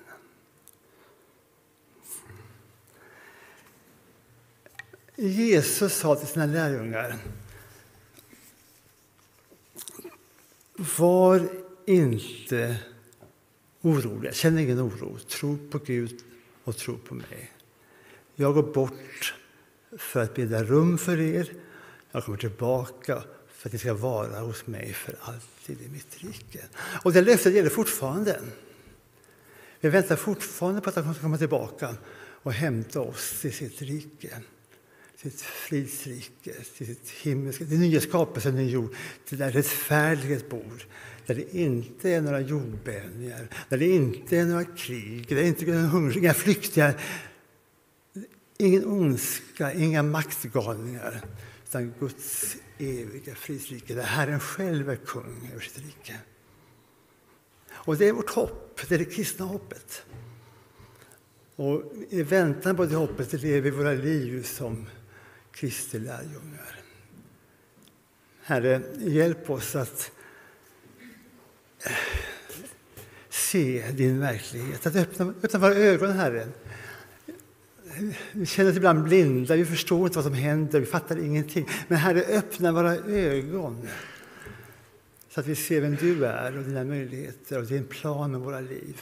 Jesus 5.16 5.94
sa 5.94 6.16
till 6.16 6.28
sina 6.28 6.46
lärjungar 6.46 7.18
Var 10.98 11.50
inte 11.86 12.78
oroliga, 13.82 14.34
känn 14.34 14.60
ingen 14.60 14.82
oro. 14.82 15.18
Tro 15.20 15.58
på 15.72 15.78
Gud 15.78 16.24
och 16.64 16.78
tro 16.78 16.98
på 16.98 17.16
mig. 17.16 17.52
Jag 18.36 18.54
går 18.54 18.74
bort 18.74 19.34
för 19.98 20.24
att 20.24 20.34
bilda 20.34 20.64
rum 20.64 20.98
för 20.98 21.20
er. 21.20 21.54
Jag 22.12 22.24
kommer 22.24 22.38
tillbaka 22.38 23.24
för 23.48 23.70
att 23.70 23.74
ni 23.74 23.80
ska 23.80 23.94
vara 23.94 24.40
hos 24.40 24.68
mig 24.68 24.94
för 24.94 25.16
alltid 25.22 25.82
i 25.82 25.90
mitt 25.90 26.18
rike. 26.18 26.60
Och 27.04 27.14
det 27.14 27.22
löftet 27.22 27.54
gäller 27.54 27.70
fortfarande. 27.70 28.40
Vi 29.80 29.90
väntar 29.90 30.16
fortfarande 30.16 30.82
på 30.82 30.90
att 30.90 30.96
han 30.96 31.14
ska 31.14 31.22
komma 31.22 31.38
tillbaka 31.38 31.96
och 32.44 32.54
hämta 32.54 33.02
oss 33.02 33.42
till 33.42 33.54
sitt 33.54 33.82
rike 33.82 34.42
sitt 35.24 35.42
fridsrike, 35.42 36.54
till 36.78 36.88
sitt 36.88 37.10
himmelska, 37.10 37.66
till 37.66 37.80
nya 37.80 38.02
skapelsen, 38.02 38.56
ny 38.56 38.70
jord, 38.70 38.96
till 39.26 39.38
där 39.38 39.52
rättfärdighet 39.52 40.50
bor. 40.50 40.88
Där 41.26 41.36
det 41.36 41.56
inte 41.56 42.10
är 42.10 42.22
några 42.22 42.40
jordbävningar, 42.40 43.48
där 43.70 43.78
det 43.78 43.86
inte 43.86 44.38
är 44.38 44.46
några 44.46 44.66
krig, 44.66 45.26
där 45.30 45.36
det 45.36 45.48
inte 45.48 45.66
är 45.66 45.74
några 45.74 45.88
hungriga 45.88 46.34
flyktingar, 46.34 46.94
ingen 48.60 48.86
ondska, 48.86 49.74
inga 49.74 50.04
maktgalningar, 50.04 51.22
utan 51.68 51.94
Guds 52.00 52.56
eviga 52.78 53.36
fridsrike, 53.36 53.94
där 53.94 54.04
Herren 54.04 54.40
själv 54.40 54.90
är 54.90 54.96
kung 54.96 55.50
över 55.52 55.62
sitt 55.62 55.78
rike. 55.78 56.20
Och 57.72 57.98
det 57.98 58.08
är 58.08 58.14
vårt 58.14 58.30
hopp, 58.30 58.82
det 58.88 58.96
är 58.96 59.00
det 59.00 59.06
kristna 59.06 59.46
hoppet. 59.46 60.06
Och 61.56 61.84
i 62.10 62.24
väntan 62.24 62.76
på 62.76 62.86
det 62.86 62.96
hoppet 62.96 63.34
lever 63.34 63.62
vi 63.62 63.70
våra 63.70 63.94
liv 63.94 64.44
som 64.44 64.86
Kristi 65.52 66.00
lärjungar. 66.00 66.80
Herre, 68.42 68.82
hjälp 68.98 69.50
oss 69.50 69.76
att 69.76 70.12
eh, 71.86 71.92
se 73.30 73.92
din 73.92 74.20
verklighet, 74.20 74.86
att 74.86 74.96
öppna, 74.96 75.34
öppna 75.44 75.60
våra 75.60 75.76
ögon, 75.76 76.12
Herre. 76.12 76.48
Vi 78.32 78.46
känner 78.46 78.70
oss 78.70 78.78
ibland 78.78 79.04
blinda, 79.04 79.56
vi 79.56 79.66
förstår 79.66 80.06
inte 80.06 80.18
vad 80.18 80.26
som 80.26 80.34
händer, 80.34 80.80
vi 80.80 80.86
fattar 80.86 81.26
ingenting. 81.26 81.68
Men 81.88 81.98
Herre, 81.98 82.22
öppna 82.22 82.72
våra 82.72 82.96
ögon 82.96 83.88
så 85.30 85.40
att 85.40 85.48
vi 85.48 85.56
ser 85.56 85.82
vem 85.82 85.96
du 85.96 86.26
är 86.26 86.58
och 86.58 86.64
dina 86.64 86.84
möjligheter 86.84 87.60
och 87.60 87.66
din 87.66 87.84
plan 87.84 88.32
med 88.32 88.40
våra 88.40 88.60
liv. 88.60 89.02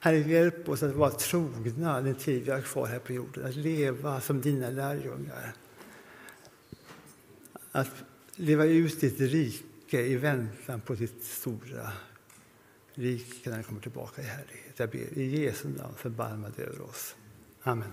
Herre, 0.00 0.18
hjälp 0.18 0.68
oss 0.68 0.82
att 0.82 0.94
vara 0.94 1.10
trogna 1.10 2.00
den 2.00 2.14
tid 2.14 2.44
vi 2.44 2.50
har 2.50 2.60
kvar 2.60 2.86
här 2.86 2.98
på 2.98 3.12
jorden, 3.12 3.46
att 3.46 3.56
leva 3.56 4.20
som 4.20 4.40
dina 4.40 4.70
lärjungar 4.70 5.54
att 7.76 8.04
leva 8.36 8.64
ut 8.64 9.00
ditt 9.00 9.20
rike 9.20 10.00
i 10.00 10.16
väntan 10.16 10.80
på 10.80 10.94
ditt 10.94 11.24
stora 11.24 11.92
rike 12.94 13.50
när 13.50 13.56
det 13.56 13.62
kommer 13.62 13.80
tillbaka 13.80 14.22
i 14.22 14.24
härlighet. 14.24 14.74
Jag 14.76 14.90
ber 14.90 15.18
i 15.18 15.42
Jesu 15.42 15.68
namn 15.68 15.94
förbarma 15.96 16.48
dig 16.48 16.66
över 16.66 16.82
oss. 16.82 17.16
Amen. 17.62 17.92